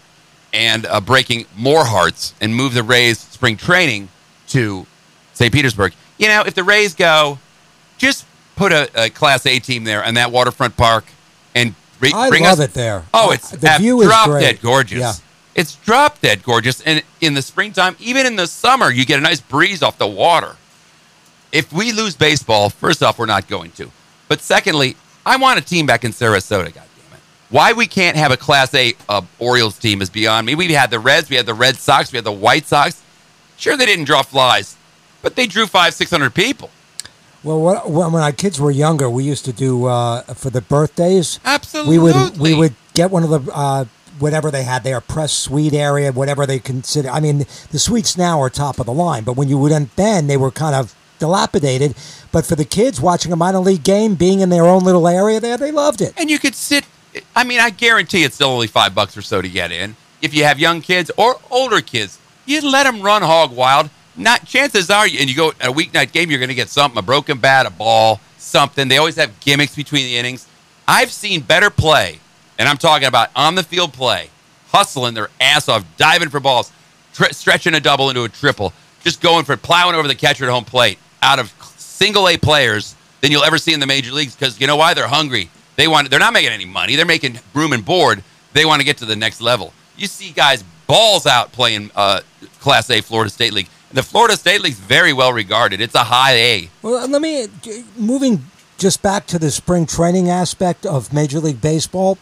[0.54, 4.10] and uh, breaking more hearts and move the Rays spring training
[4.50, 4.86] to
[5.34, 5.54] St.
[5.54, 5.94] Petersburg.
[6.18, 7.40] You know, if the Rays go,
[7.98, 8.26] just
[8.56, 11.06] put a, a Class A team there in that waterfront park
[11.54, 12.70] and re- I bring love us.
[12.70, 13.04] it there.
[13.14, 14.42] Oh, it's the ab- view is drop great.
[14.42, 15.00] dead gorgeous.
[15.00, 15.14] Yeah.
[15.56, 16.82] It's drop dead gorgeous.
[16.82, 20.08] And in the springtime, even in the summer, you get a nice breeze off the
[20.08, 20.56] water
[21.56, 23.90] if we lose baseball, first off, we're not going to.
[24.28, 26.66] But secondly, I want a team back in Sarasota.
[26.66, 27.20] God damn it!
[27.50, 30.56] Why we can't have a Class A uh, Orioles team is beyond me.
[30.56, 33.02] We had the Reds, we had the Red Sox, we had the White Sox.
[33.58, 34.76] Sure, they didn't draw flies,
[35.22, 36.70] but they drew five, six hundred people.
[37.44, 41.40] Well, what, when our kids were younger, we used to do uh, for the birthdays.
[41.46, 41.98] Absolutely.
[41.98, 43.86] We would we would get one of the uh,
[44.20, 47.10] whatever they had there, press suite area, whatever they consider.
[47.10, 47.40] I mean,
[47.72, 50.52] the suites now are top of the line, but when you would then they were
[50.52, 51.96] kind of dilapidated.
[52.32, 55.40] But for the kids watching a minor league game, being in their own little area
[55.40, 56.14] there, they loved it.
[56.18, 56.86] and you could sit.
[57.36, 59.96] I mean, I guarantee it's still only five bucks or so to get in.
[60.22, 63.90] If you have young kids or older kids, you let them run hog wild.
[64.18, 67.02] Not chances are, and you go a weeknight game, you're going to get something: a
[67.02, 68.88] broken bat, a ball, something.
[68.88, 70.48] They always have gimmicks between the innings.
[70.88, 72.20] I've seen better play,
[72.58, 74.30] and I'm talking about on the field play,
[74.70, 76.72] hustling their ass off, diving for balls,
[77.14, 78.72] tr- stretching a double into a triple,
[79.04, 82.96] just going for plowing over the catcher at home plate out of single A players
[83.22, 84.94] than you'll ever see in the major leagues because you know why?
[84.94, 85.50] They're hungry.
[85.76, 86.10] They want.
[86.10, 86.96] They're not making any money.
[86.96, 88.24] They're making room and board.
[88.54, 89.74] They want to get to the next level.
[89.98, 92.22] You see guys balls out playing uh,
[92.60, 93.70] Class A Florida State League.
[93.92, 95.80] The Florida State League's very well regarded.
[95.82, 96.70] It's a high A.
[96.82, 97.48] Well, let me
[97.98, 98.46] moving
[98.78, 102.18] just back to the spring training aspect of Major League Baseball.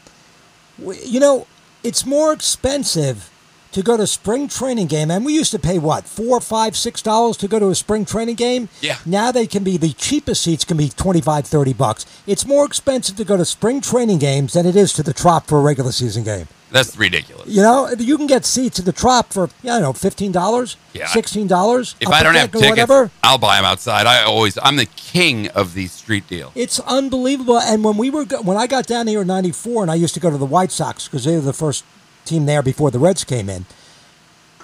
[0.78, 1.48] You know,
[1.84, 3.30] it's more expensive
[3.72, 7.02] to go to spring training game, and we used to pay what four, five, six
[7.02, 8.70] dollars to go to a spring training game.
[8.82, 8.98] Yeah.
[9.06, 12.06] Now they can be the cheapest seats can be 25, 30 bucks.
[12.28, 15.48] It's more expensive to go to spring training games than it is to the Trop
[15.48, 16.48] for a regular season game.
[16.74, 17.48] That's ridiculous.
[17.48, 21.06] You know, you can get seats at the Trop for you know fifteen dollars, Yeah.
[21.06, 21.96] sixteen dollars.
[22.00, 23.12] If I don't have tickets, whatever.
[23.22, 24.08] I'll buy them outside.
[24.08, 26.52] I always, I'm the king of the street deal.
[26.56, 27.60] It's unbelievable.
[27.60, 30.20] And when we were when I got down here in '94, and I used to
[30.20, 31.86] go to the White Sox because they were the first
[32.26, 33.68] team there before the Reds came in.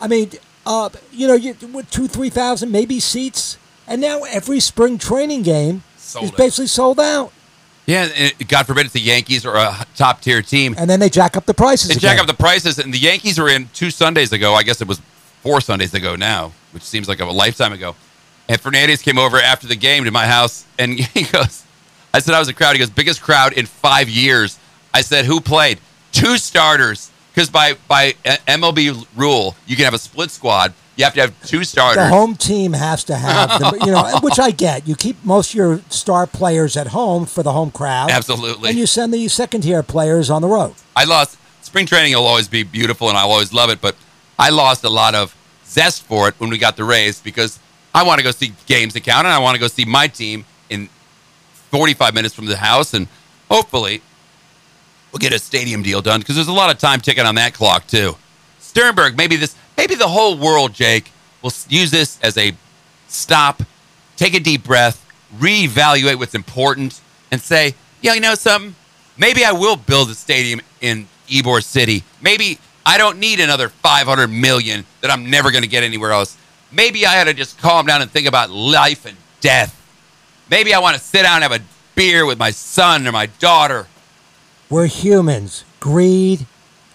[0.02, 0.32] I mean,
[0.66, 5.44] uh, you know, you, with two, three thousand maybe seats, and now every spring training
[5.44, 7.32] game Sold is basically sold out.
[7.90, 10.76] Yeah, God forbid it's the Yankees or a top tier team.
[10.78, 11.90] And then they jack up the prices.
[11.90, 14.54] They jack up the prices, and the Yankees were in two Sundays ago.
[14.54, 15.02] I guess it was
[15.42, 17.96] four Sundays ago now, which seems like a lifetime ago.
[18.48, 21.64] And Fernandez came over after the game to my house, and he goes,
[22.14, 24.60] "I said I was a crowd." He goes, "Biggest crowd in five years."
[24.94, 25.80] I said, "Who played?"
[26.12, 30.74] Two starters, because by by uh, MLB rule, you can have a split squad.
[31.00, 32.04] You have to have two starters.
[32.04, 34.86] The home team has to have, the, you know, which I get.
[34.86, 38.72] You keep most of your star players at home for the home crowd, Absolutely.
[38.72, 40.74] and you send the second tier players on the road.
[40.98, 43.96] I lost spring training will always be beautiful and I'll always love it, but
[44.38, 45.34] I lost a lot of
[45.64, 47.60] zest for it when we got the Rays because
[47.96, 50.08] I want to go see games that count and I want to go see my
[50.08, 50.90] team in
[51.72, 53.08] 45 minutes from the house and
[53.50, 54.02] hopefully
[55.14, 57.54] we'll get a stadium deal done because there's a lot of time ticking on that
[57.54, 58.18] clock too.
[58.60, 61.10] Sternberg, maybe this, maybe the whole world, Jake,
[61.42, 62.54] will use this as a
[63.08, 63.64] stop,
[64.18, 65.06] take a deep breath,
[65.38, 67.00] reevaluate what's important,
[67.32, 68.76] and say, yeah, you know something?
[69.18, 72.04] Maybe I will build a stadium in Ybor City.
[72.22, 76.38] Maybe I don't need another 500 million that I'm never going to get anywhere else.
[76.74, 79.76] Maybe I ought to just calm down and think about life and death.
[80.50, 81.64] Maybe I want to sit down and have a
[81.96, 83.88] beer with my son or my daughter.
[84.70, 85.64] We're humans.
[85.80, 86.46] Greed,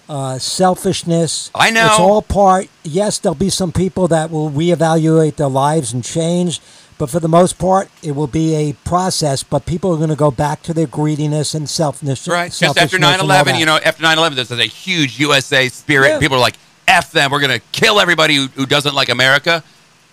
[0.08, 1.50] uh, selfishness.
[1.54, 1.86] I know.
[1.86, 2.68] It's all part.
[2.82, 6.60] Yes, there'll be some people that will reevaluate their lives and change,
[6.98, 9.42] but for the most part, it will be a process.
[9.42, 12.28] But people are going to go back to their greediness and selfishness.
[12.28, 12.52] Right.
[12.52, 16.08] Just after 9 11, you know, after 9 11, there's a huge USA spirit.
[16.08, 16.18] Yeah.
[16.20, 17.30] People are like, F them.
[17.30, 19.64] We're going to kill everybody who, who doesn't like America.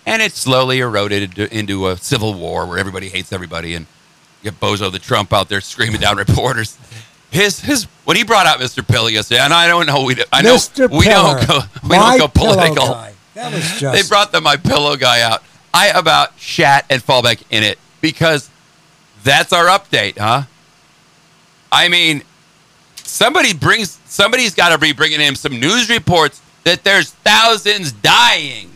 [0.04, 3.74] And it slowly eroded into, into a civil war where everybody hates everybody.
[3.74, 3.86] And
[4.42, 6.76] you get Bozo the Trump out there screaming down reporters.
[7.32, 8.86] His, his, when he brought out Mr.
[8.86, 10.90] Pill yesterday, and I don't know, we, I know Mr.
[10.90, 12.88] we don't go, we don't go political.
[13.34, 13.94] That was just.
[13.94, 15.42] They brought the My Pillow guy out.
[15.72, 18.50] I about shat and fall back in it because
[19.24, 20.42] that's our update, huh?
[21.72, 22.22] I mean,
[22.96, 28.70] somebody brings somebody's got to be bringing him some news reports that there's thousands dying.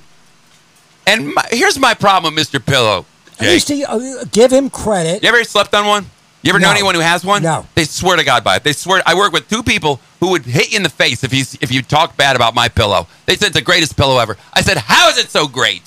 [1.06, 2.64] And my, here's my problem, Mr.
[2.64, 3.04] Pillow.
[3.32, 3.48] At Jake.
[3.48, 5.22] least he, uh, give him credit.
[5.22, 6.06] You ever slept on one?
[6.46, 7.42] You ever know anyone who has one?
[7.42, 7.66] No.
[7.74, 8.62] They swear to God by it.
[8.62, 9.02] They swear.
[9.04, 11.72] I work with two people who would hit you in the face if you if
[11.72, 13.08] you talk bad about my pillow.
[13.26, 14.36] They said it's the greatest pillow ever.
[14.52, 15.82] I said, how is it so great?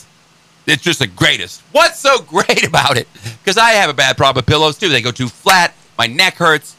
[0.68, 1.62] It's just the greatest.
[1.72, 3.08] What's so great about it?
[3.42, 4.90] Because I have a bad problem with pillows too.
[4.90, 5.74] They go too flat.
[5.98, 6.76] My neck hurts.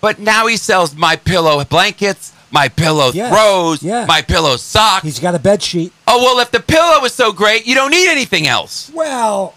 [0.00, 3.32] But now he sells my pillow blankets, my pillow Yes.
[3.32, 4.04] throws, Yeah.
[4.06, 5.02] my pillow socks.
[5.04, 5.92] He's got a bed sheet.
[6.06, 8.92] oh well, if the pillow is so great, you don't need anything else.
[8.94, 9.54] Well,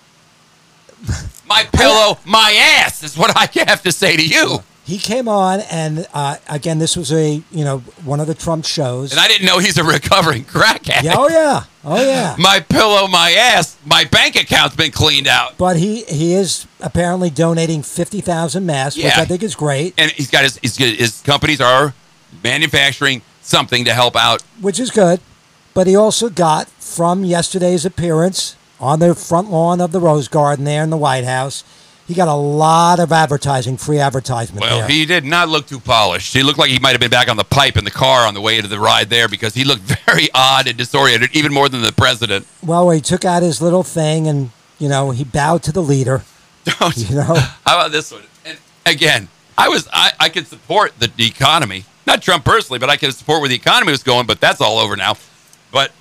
[1.47, 4.59] My pillow, my ass is what I have to say to you.
[4.83, 8.65] he came on, and uh, again, this was a you know one of the Trump
[8.65, 9.11] shows.
[9.11, 11.05] And I didn't know he's a recovering crack addict.
[11.05, 12.35] yeah, oh yeah, oh yeah.
[12.39, 15.57] My pillow, my ass, my bank account's been cleaned out.
[15.57, 19.93] But he he is apparently donating fifty thousand masks, which I think is great.
[19.97, 21.93] And he's got his, his, his companies are
[22.43, 24.41] manufacturing something to help out.
[24.61, 25.19] which is good.
[25.73, 30.63] But he also got from yesterday's appearance on the front lawn of the Rose Garden
[30.65, 31.63] there in the White House.
[32.07, 34.87] He got a lot of advertising, free advertisement Well, there.
[34.87, 36.33] he did not look too polished.
[36.35, 38.35] He looked like he might have been back on the pipe in the car on
[38.35, 41.67] the way to the ride there because he looked very odd and disoriented, even more
[41.67, 42.45] than the president.
[42.63, 46.21] well, he took out his little thing and you know he bowed to the leader.
[46.79, 47.23] Don't You know,
[47.65, 48.21] How about this one?
[48.45, 49.27] And again,
[49.57, 53.15] I was I, I could support the, the economy, not Trump personally, but I could
[53.15, 54.27] support where the economy was going.
[54.27, 55.15] But that's all over now.
[55.71, 55.91] But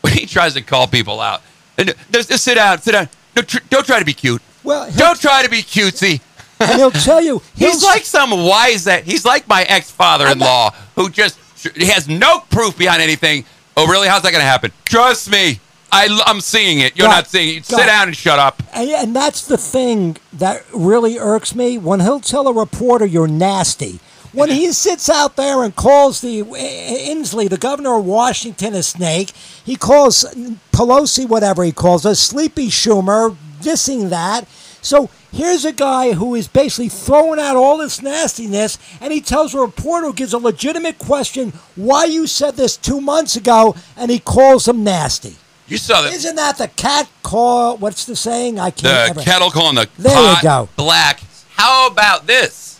[0.00, 1.42] when he tries to call people out,
[1.78, 3.08] Uh, just, just sit down, sit down.
[3.36, 4.42] No, tr- don't try to be cute.
[4.62, 6.20] well, Don't try to be cutesy.
[6.60, 10.38] and he'll tell you He's like some wise that he's like my ex father in
[10.38, 11.38] law who just
[11.76, 13.44] he has no proof behind anything.
[13.76, 14.08] Oh, really?
[14.08, 14.72] How's that going to happen?
[14.84, 15.60] Trust me.
[15.94, 16.96] I, am seeing it.
[16.96, 17.66] You're God, not seeing it.
[17.66, 17.86] Sit God.
[17.86, 18.62] down and shut up.
[18.72, 23.28] And, and that's the thing that really irks me when he'll tell a reporter you're
[23.28, 24.00] nasty.
[24.32, 28.82] When he sits out there and calls the uh, Inslee, the governor of Washington, a
[28.82, 29.30] snake,
[29.64, 30.24] he calls
[30.72, 34.48] Pelosi whatever he calls her, Sleepy Schumer, dissing that.
[34.80, 39.54] So here's a guy who is basically throwing out all this nastiness, and he tells
[39.54, 44.10] a reporter who gives a legitimate question why you said this two months ago, and
[44.10, 45.36] he calls him nasty.
[45.68, 46.12] You saw that.
[46.12, 47.76] Isn't that the cat call?
[47.76, 48.58] What's the saying?
[48.58, 48.82] I can't.
[49.14, 50.68] the ever- kettle calling the There you pot go.
[50.76, 51.20] black.
[51.54, 52.71] How about this?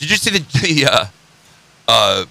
[0.00, 1.06] Did you see the, the uh,
[1.86, 2.24] uh,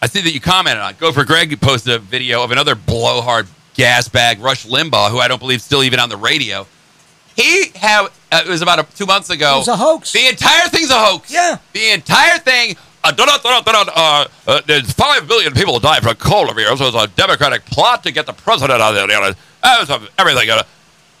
[0.00, 0.90] I see that you commented on.
[0.90, 0.98] it.
[0.98, 5.28] Go for Greg posted a video of another blowhard gas bag, Rush Limbaugh, who I
[5.28, 6.66] don't believe is still even on the radio.
[7.36, 9.56] He had uh, it was about a, two months ago.
[9.56, 10.12] It was a hoax.
[10.12, 11.30] The entire thing's a hoax.
[11.32, 11.58] Yeah.
[11.72, 12.76] The entire thing.
[13.04, 16.80] Uh, dun- uh, uh, there's five billion people died from coronavirus.
[16.80, 19.20] It was a Democratic plot to get the president out of there.
[19.20, 20.48] Uh, it was everything.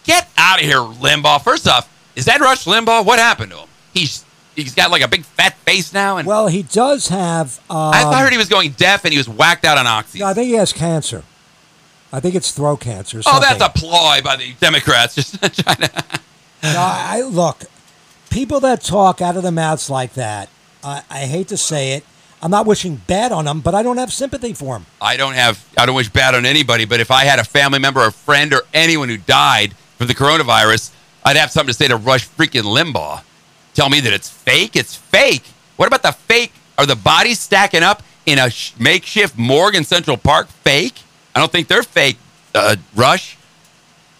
[0.04, 1.42] Get out of here, Limbaugh.
[1.42, 3.04] First off, is that Rush Limbaugh?
[3.04, 3.68] What happened to him?
[3.94, 4.24] He's
[4.62, 7.58] he's got like a big fat face now, and Well, he does have.
[7.70, 10.18] Um, I heard he was going deaf and he was whacked out on oxy.
[10.20, 11.24] no, I think he has cancer.
[12.12, 13.18] I think it's throat cancer.
[13.18, 15.14] or oh, that's a ploy by the Democrats.
[15.14, 16.04] Just trying to.
[16.62, 17.64] No, I look.
[18.30, 20.48] People that talk out of their mouths like that.
[20.82, 22.04] I, I hate to say it.
[22.40, 24.86] I'm not wishing bad on them, but I don't have sympathy for them.
[25.00, 25.64] I don't have.
[25.76, 28.52] I don't wish bad on anybody, but if I had a family member, or friend,
[28.54, 30.92] or anyone who died from the coronavirus,
[31.24, 33.22] I'd have something to say to Rush freaking Limbaugh.
[33.78, 34.74] Tell me that it's fake.
[34.74, 35.44] It's fake.
[35.76, 36.50] What about the fake?
[36.78, 41.00] Are the bodies stacking up in a sh- makeshift morgue in Central Park fake?
[41.32, 42.18] I don't think they're fake.
[42.52, 43.38] Uh, Rush.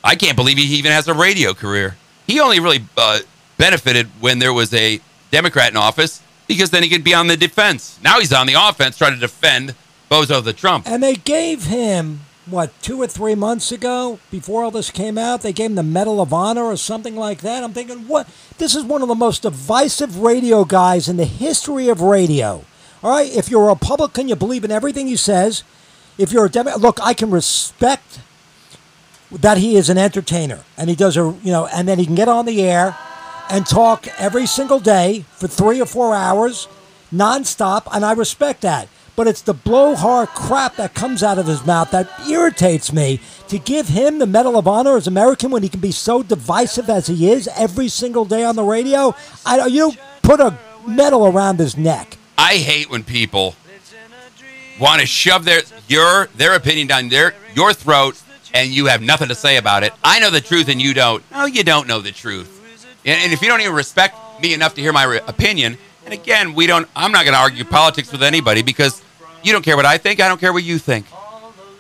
[0.05, 1.97] I can't believe he even has a radio career.
[2.25, 3.19] He only really uh,
[3.57, 5.01] benefited when there was a
[5.33, 7.99] Democrat in office because then he could be on the defense.
[8.01, 9.75] Now he's on the offense trying to defend
[10.09, 10.87] Bozo the Trump.
[10.87, 12.21] And they gave him
[12.51, 15.83] what two or three months ago, before all this came out, they gave him the
[15.83, 17.63] Medal of Honor or something like that.
[17.63, 18.29] I'm thinking, what?
[18.59, 22.65] This is one of the most divisive radio guys in the history of radio.
[23.03, 25.63] All right, if you're a Republican, you believe in everything he says.
[26.17, 28.21] If you're a Democrat, look, I can respect
[29.31, 32.15] that he is an entertainer and he does a you know, and then he can
[32.15, 32.97] get on the air
[33.51, 36.69] and talk every single day for three or four hours,
[37.13, 38.89] nonstop, and I respect that.
[39.19, 43.19] But it's the blowhard crap that comes out of his mouth that irritates me.
[43.49, 46.89] To give him the Medal of Honor as American when he can be so divisive
[46.89, 49.73] as he is every single day on the radio, I don't.
[49.73, 49.91] you
[50.23, 50.57] put a
[50.87, 52.17] medal around his neck.
[52.39, 53.57] I hate when people
[54.79, 58.23] want to shove their your their opinion down their your throat
[58.55, 59.93] and you have nothing to say about it.
[60.05, 61.29] I know the truth and you don't.
[61.33, 62.55] No, you don't know the truth.
[63.05, 66.15] And, and if you don't even respect me enough to hear my re- opinion, and
[66.15, 66.89] again, we don't.
[66.95, 69.03] I'm not going to argue politics with anybody because
[69.43, 70.21] you don't care what I think.
[70.21, 71.07] I don't care what you think.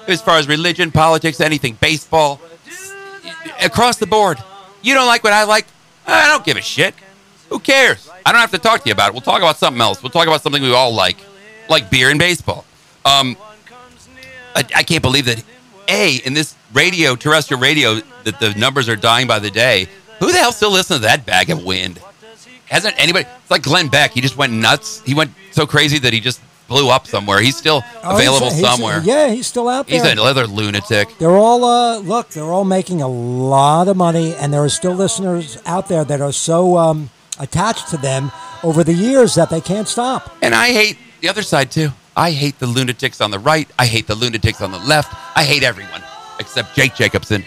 [0.06, 2.40] As far as religion, politics, anything, baseball,
[3.60, 4.38] across the board.
[4.82, 5.66] You don't like what I like.
[6.06, 6.94] I don't give a shit.
[7.50, 8.08] Who cares?
[8.24, 9.12] I don't have to talk to you about it.
[9.14, 10.02] We'll talk about something else.
[10.02, 11.18] We'll talk about something we all like,
[11.68, 12.64] like beer and baseball.
[13.04, 13.36] Um,
[14.54, 15.42] I, I can't believe that.
[15.90, 19.86] A in this radio, terrestrial radio, that the numbers are dying by the day.
[20.20, 21.98] Who the hell still listens to that bag of wind?
[22.66, 23.26] Hasn't anybody?
[23.40, 24.10] It's like Glenn Beck.
[24.10, 25.00] He just went nuts.
[25.02, 27.40] He went so crazy that he just blew up somewhere.
[27.40, 29.00] He's still Oh, available he's- he's- somewhere.
[29.04, 30.00] yeah, he's still out there.
[30.02, 31.18] He's another lunatic.
[31.18, 32.28] They're all uh, look.
[32.30, 36.20] They're all making a lot of money, and there are still listeners out there that
[36.20, 37.10] are so um,
[37.40, 38.30] attached to them
[38.62, 40.30] over the years that they can't stop.
[40.42, 41.90] And I hate the other side too.
[42.16, 43.68] I hate the lunatics on the right.
[43.78, 45.14] I hate the lunatics on the left.
[45.36, 46.02] I hate everyone
[46.40, 47.44] except Jake Jacobson.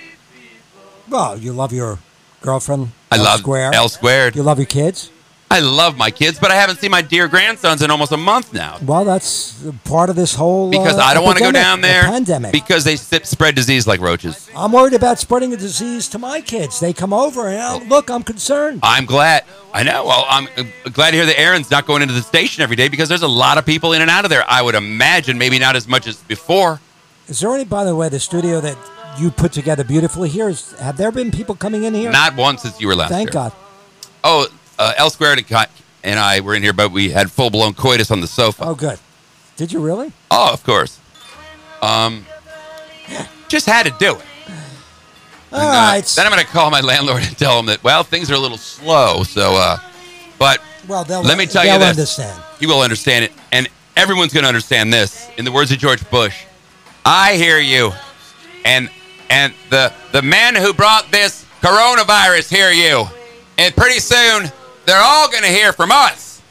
[1.10, 2.00] Well, you love your
[2.42, 2.92] girlfriend.
[3.12, 3.72] I L love Square.
[3.74, 4.36] L squared.
[4.36, 5.10] You love your kids.
[5.52, 8.54] I love my kids, but I haven't seen my dear grandsons in almost a month
[8.54, 11.82] now Well, that's part of this whole because uh, I don't want to go down
[11.82, 12.54] the there Pandemic.
[12.54, 14.50] because they spread disease like roaches.
[14.56, 16.80] I'm worried about spreading a disease to my kids.
[16.80, 18.80] They come over and uh, look, I'm concerned.
[18.82, 19.44] I'm glad.
[19.74, 20.06] I know.
[20.06, 22.88] Well, I'm uh, glad to hear that Aaron's not going into the station every day
[22.88, 24.46] because there's a lot of people in and out of there.
[24.48, 26.80] I would imagine maybe not as much as before.
[27.28, 28.78] Is there any, by the way, the studio that
[29.18, 30.50] you put together beautifully here?
[30.50, 32.12] Is, have there been people coming in here?
[32.12, 33.34] Not once since you were last Thank here.
[33.34, 33.54] God.
[34.24, 34.48] Oh,
[34.82, 35.68] uh, L squared and
[36.04, 38.64] and I were in here, but we had full blown coitus on the sofa.
[38.66, 39.00] Oh, good.
[39.56, 40.12] Did you really?
[40.32, 41.00] Oh, of course.
[41.82, 42.26] Um,
[43.48, 44.26] just had to do it.
[45.54, 46.06] All And, uh, right.
[46.16, 48.40] Then I'm going to call my landlord and tell him that well things are a
[48.40, 49.24] little slow.
[49.24, 49.78] So, uh,
[50.40, 51.90] but well, let me tell you this.
[51.90, 52.44] understand.
[52.60, 55.30] he will understand it, and everyone's going to understand this.
[55.38, 56.46] In the words of George Bush,
[57.06, 57.92] I hear you,
[58.66, 58.90] and
[59.30, 63.06] and the the men who brought this coronavirus hear you,
[63.58, 64.52] and pretty soon
[64.92, 66.42] they're all going to hear from us.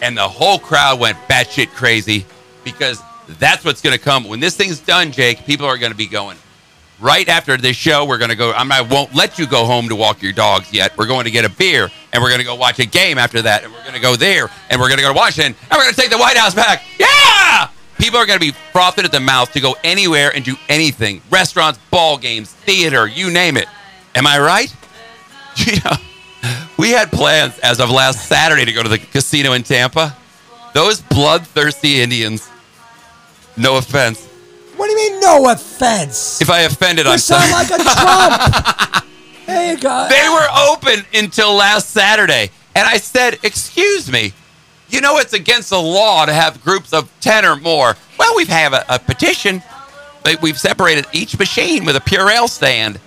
[0.00, 2.26] And the whole crowd went batshit crazy
[2.64, 3.00] because
[3.38, 5.12] that's what's going to come when this thing's done.
[5.12, 6.36] Jake, people are going to be going
[6.98, 8.04] right after this show.
[8.04, 8.52] We're going to go.
[8.52, 10.98] I'm, I won't let you go home to walk your dogs yet.
[10.98, 13.40] We're going to get a beer and we're going to go watch a game after
[13.42, 13.62] that.
[13.62, 15.84] And we're going to go there and we're going to go to Washington and we're
[15.84, 16.82] going to take the White House back.
[16.98, 17.68] Yeah!
[17.96, 21.22] People are going to be frothing at the mouth to go anywhere and do anything
[21.30, 23.68] restaurants, ball games, theater, you name it.
[24.16, 24.74] Am I right?
[25.54, 25.96] You know,
[26.78, 30.16] we had plans as of last Saturday to go to the casino in Tampa.
[30.74, 32.48] Those bloodthirsty Indians,
[33.56, 34.26] no offense.
[34.76, 36.40] What do you mean, no offense?
[36.40, 37.68] If I offended, you I'm sound sorry.
[37.68, 39.04] like a Trump.
[39.46, 40.08] there you go.
[40.08, 42.50] They were open until last Saturday.
[42.74, 44.32] And I said, Excuse me,
[44.88, 47.96] you know it's against the law to have groups of 10 or more.
[48.18, 49.62] Well, we have a, a petition.
[50.40, 52.98] We've separated each machine with a Purell stand.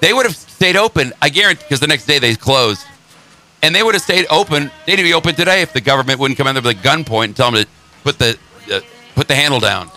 [0.00, 2.84] They would have stayed open, I guarantee, because the next day they closed.
[3.62, 4.70] And they would have stayed open.
[4.86, 7.36] They'd be open today if the government wouldn't come in there with a gunpoint and
[7.36, 7.70] tell them to
[8.02, 8.36] put the,
[8.72, 8.80] uh,
[9.14, 9.90] put the handle down.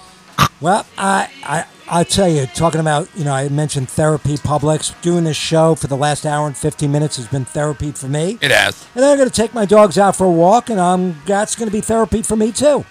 [0.62, 5.00] Well, I, I, I tell you, talking about, you know, I mentioned therapy, Publix.
[5.02, 8.38] Doing this show for the last hour and 15 minutes has been therapy for me.
[8.42, 8.88] It has.
[8.96, 11.56] And then I'm going to take my dogs out for a walk, and um, that's
[11.56, 12.86] going to be therapy for me, too.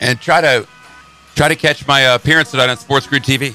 [0.00, 0.66] And try to
[1.34, 3.54] try to catch my uh, appearance tonight on Sports Grid TV.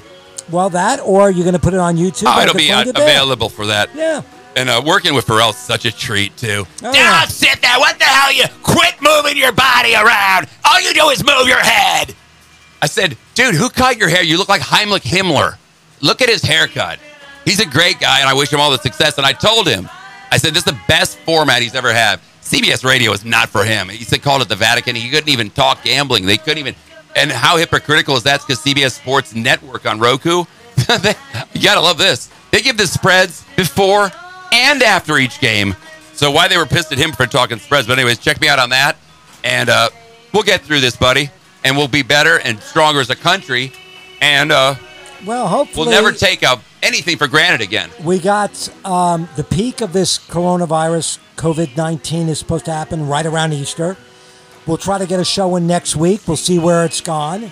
[0.50, 2.26] Well, that, or you're going to put it on YouTube.
[2.28, 3.94] Oh, it'll be uh, available for that.
[3.96, 4.22] Yeah.
[4.56, 6.66] And uh, working with Pharrell's such a treat too.
[6.84, 7.26] Oh, yeah.
[7.26, 7.80] sit there.
[7.80, 8.34] What the hell?
[8.34, 10.48] You quit moving your body around.
[10.66, 12.14] All you do is move your head.
[12.82, 14.24] I said, dude, who cut your hair?
[14.24, 15.56] You look like Heimlich Himmler.
[16.02, 17.00] Look at his haircut.
[17.46, 19.18] He's a great guy, and I wish him all the success.
[19.18, 19.88] And I told him,
[20.32, 22.20] I said, this is the best format he's ever had.
[22.42, 23.88] CBS Radio is not for him.
[23.88, 24.96] He said, called it the Vatican.
[24.96, 26.26] He couldn't even talk gambling.
[26.26, 26.76] They couldn't even.
[27.16, 28.42] And how hypocritical is that?
[28.42, 30.44] Because CBS Sports Network on Roku.
[31.54, 32.30] You gotta love this.
[32.52, 34.12] They give the spreads before
[34.52, 35.76] and after each game.
[36.14, 37.88] So why they were pissed at him for talking spreads.
[37.88, 38.98] But anyways, check me out on that,
[39.44, 39.90] and uh,
[40.34, 41.30] we'll get through this, buddy,
[41.64, 43.72] and we'll be better and stronger as a country.
[44.22, 44.76] And uh,
[45.26, 47.90] Well, hopefully We'll never take uh, anything for granted again.
[48.04, 53.26] We got um, the peak of this coronavirus, COVID 19, is supposed to happen right
[53.26, 53.98] around Easter.
[54.68, 56.22] We'll try to get a show in next week.
[56.28, 57.52] We'll see where it's gone.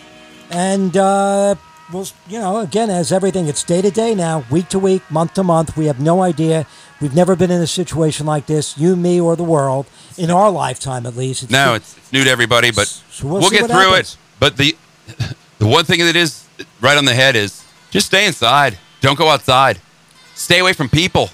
[0.51, 1.55] And uh,
[1.91, 5.33] we'll, you know, again, as everything, it's day to day now, week to week, month
[5.35, 5.75] to month.
[5.77, 6.65] We have no idea.
[7.01, 9.87] We've never been in a situation like this, you, me, or the world,
[10.17, 11.43] in our lifetime at least.
[11.43, 14.13] It's No, it's, it's new to everybody, but So we'll we'll, get through happens.
[14.13, 14.17] it.
[14.39, 14.75] But the
[15.59, 16.45] the one thing that is
[16.81, 18.77] right on the head is just stay inside.
[19.01, 19.79] Don't go outside.
[20.35, 21.29] Stay away from people.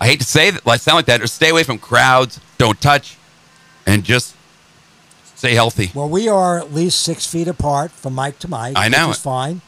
[0.00, 2.40] I hate to say that, like sound like that, or stay away from crowds.
[2.56, 3.16] Don't touch,
[3.86, 4.36] and just
[5.34, 5.90] stay healthy.
[5.94, 8.76] Well, we are at least six feet apart from mic to mic.
[8.76, 9.60] I know is fine.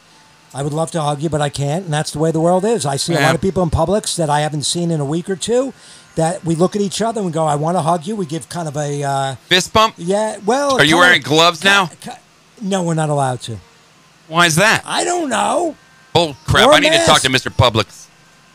[0.52, 2.64] I would love to hug you, but I can't, and that's the way the world
[2.64, 2.84] is.
[2.84, 5.30] I see a lot of people in Publix that I haven't seen in a week
[5.30, 5.72] or two.
[6.16, 8.26] That we look at each other and we go, "I want to hug you." We
[8.26, 9.94] give kind of a uh, Fist bump.
[9.96, 10.38] yeah.
[10.44, 11.88] Well, Are you wearing gloves now?
[12.60, 13.58] No, we're not allowed to.
[14.26, 14.82] Why is that?
[14.84, 15.76] I don't know.
[16.16, 16.68] Oh crap!
[16.70, 17.28] I need to talk to.
[17.28, 17.48] Mr.
[17.54, 18.08] Publix.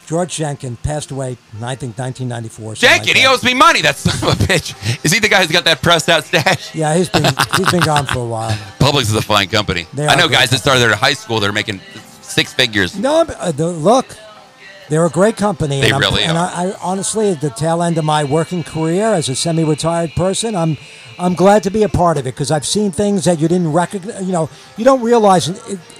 [0.05, 2.75] George Jenkins passed away, I think, 1994.
[2.75, 3.81] something like he owes me money.
[3.81, 5.03] That son of a bitch.
[5.03, 6.75] Is he the guy who's got that pressed out stash?
[6.75, 7.25] Yeah, he's been
[7.57, 8.51] he's been gone for a while.
[8.79, 9.87] Publix is a fine company.
[9.93, 11.39] They I know guys that started there in high school.
[11.39, 11.81] They're making
[12.21, 12.97] six figures.
[12.97, 14.05] No, uh, the, look,
[14.89, 15.81] they're a great company.
[15.81, 16.51] They and really and are.
[16.53, 20.55] I, I honestly, at the tail end of my working career as a semi-retired person,
[20.55, 20.77] I'm
[21.17, 23.71] I'm glad to be a part of it because I've seen things that you didn't
[23.71, 24.23] recognize.
[24.23, 25.47] You know, you don't realize,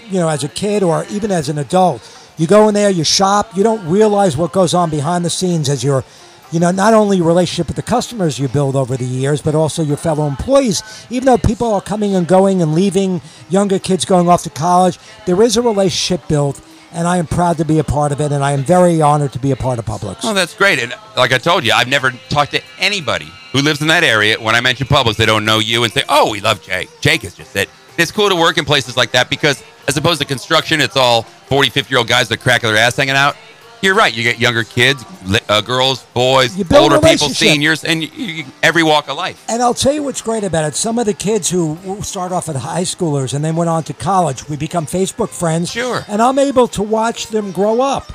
[0.10, 2.02] you know, as a kid or even as an adult,
[2.38, 5.70] you go in there, you shop, you don't realize what goes on behind the scenes
[5.70, 6.04] as you're.
[6.52, 9.56] You know, not only your relationship with the customers you build over the years, but
[9.56, 10.84] also your fellow employees.
[11.10, 15.00] Even though people are coming and going and leaving, younger kids going off to college,
[15.26, 16.62] there is a relationship built
[16.96, 19.34] and I am proud to be a part of it, and I am very honored
[19.34, 20.20] to be a part of Publix.
[20.24, 20.80] Oh, that's great.
[20.80, 24.40] And like I told you, I've never talked to anybody who lives in that area.
[24.40, 27.26] When I mention Publix, they don't know you and say, "Oh, we love Jake." Jake
[27.26, 27.70] is just it.
[27.98, 31.24] It's cool to work in places like that because, as opposed to construction, it's all
[31.24, 33.36] 40, 50 year old guys that crack their ass hanging out.
[33.82, 34.14] You're right.
[34.14, 35.06] You get younger kids,
[35.48, 39.46] uh, girls, boys, older people, seniors, and you, you, every walk of life.
[39.48, 40.76] And I'll tell you what's great about it.
[40.76, 43.94] Some of the kids who start off at high schoolers and then went on to
[43.94, 45.70] college, we become Facebook friends.
[45.72, 46.04] Sure.
[46.08, 48.12] And I'm able to watch them grow up.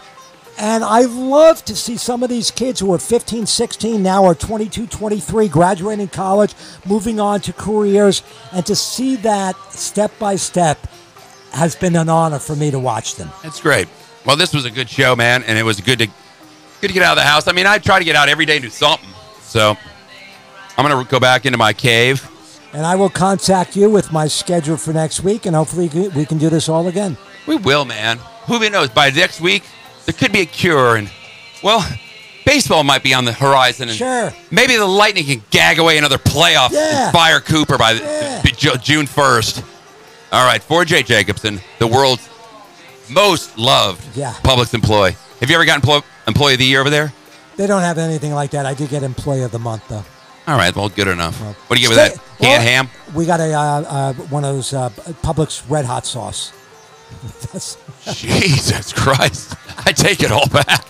[0.61, 4.35] And I love to see some of these kids who are 15, 16, now are
[4.35, 6.55] 22, 23, graduating college,
[6.85, 8.23] moving on to careers,
[8.53, 10.79] and to see that step by step
[11.53, 13.31] has been an honor for me to watch them.
[13.43, 13.89] That's great.
[14.27, 17.03] Well, this was a good show, man, and it was good to good to get
[17.03, 17.49] out of the house.
[17.49, 19.09] I mean, I try to get out every day and do something.
[19.41, 19.79] So
[20.77, 22.29] I'm gonna go back into my cave.
[22.75, 26.37] And I will contact you with my schedule for next week, and hopefully we can
[26.37, 27.17] do this all again.
[27.47, 28.19] We will, man.
[28.45, 28.91] Who knows?
[28.91, 29.65] By next week,
[30.07, 31.11] there could be a cure, and
[31.63, 31.87] well,
[32.47, 33.89] baseball might be on the horizon.
[33.89, 34.33] And Sure.
[34.51, 37.05] Maybe the Lightning can gag away another playoff Yeah.
[37.05, 38.43] and fire Cooper by Yeah.
[38.77, 39.63] June 1st.
[40.33, 42.29] All right, for Jay Jacobson, the world's
[43.09, 44.35] most loved Yeah.
[44.45, 45.17] Publix employee.
[45.41, 47.13] Have you ever gotten employ- employee of the year over there?
[47.57, 48.65] They don't have anything like that.
[48.65, 50.05] I did get Employee of the Month, though.
[50.47, 51.35] All right, well, good enough.
[51.41, 52.21] what do you get with that?
[52.41, 52.91] Canned well, ham?
[53.13, 54.89] We got a uh, uh, one of those uh,
[55.23, 56.53] Publix Red Hot sauce.
[57.53, 57.77] That's,
[58.13, 59.55] Jesus Christ.
[59.87, 60.85] I take it all back.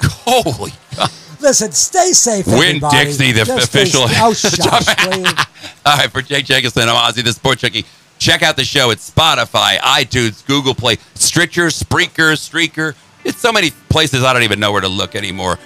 [0.00, 1.10] Holy God.
[1.40, 3.04] listen, stay safe, Win everybody.
[3.04, 4.08] Dixie, the Just official.
[4.08, 5.46] sa- Oh, shush.
[5.86, 7.84] All right, for Jake Jacobson, I'm Ozzy, the Sports Junkie.
[8.18, 12.94] Check out the show at Spotify, iTunes, Google Play, Stitcher, Spreaker, Streaker.
[13.24, 15.58] It's so many places I don't even know where to look anymore.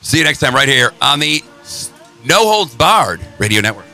[0.00, 1.42] See you next time right here on the
[2.24, 3.85] No Holds Barred Radio Network.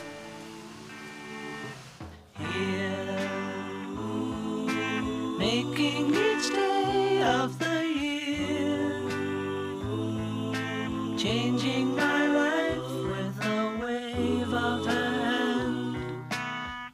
[11.33, 15.97] Changing my life with a wave of hand.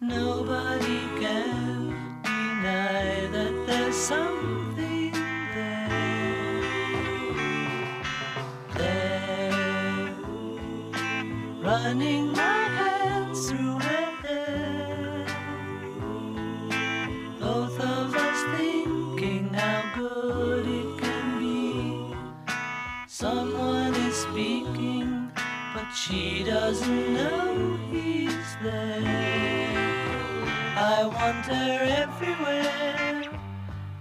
[0.01, 1.89] Nobody can
[2.23, 5.12] deny that there's something
[5.55, 5.90] there.
[8.77, 10.15] There,
[11.60, 12.57] running my
[26.69, 29.03] doesn't know he's there.
[30.77, 33.24] I want her everywhere,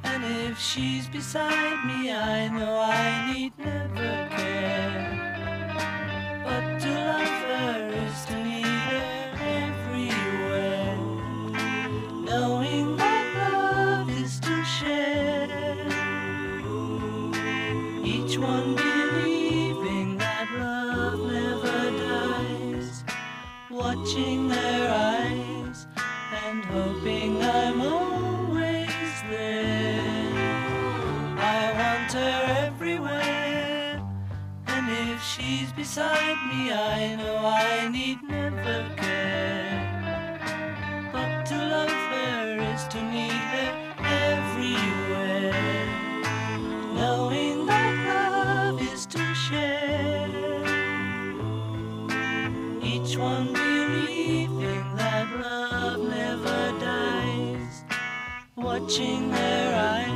[0.04, 5.17] and if she's beside me, I know I need never care.
[35.88, 39.80] Beside me, I know I need never care.
[41.14, 43.72] But to love her is to need her
[44.28, 45.54] everywhere.
[46.94, 50.28] Knowing that love is to share.
[52.84, 57.86] Each one believing that love never dies.
[58.58, 60.07] Watching their eyes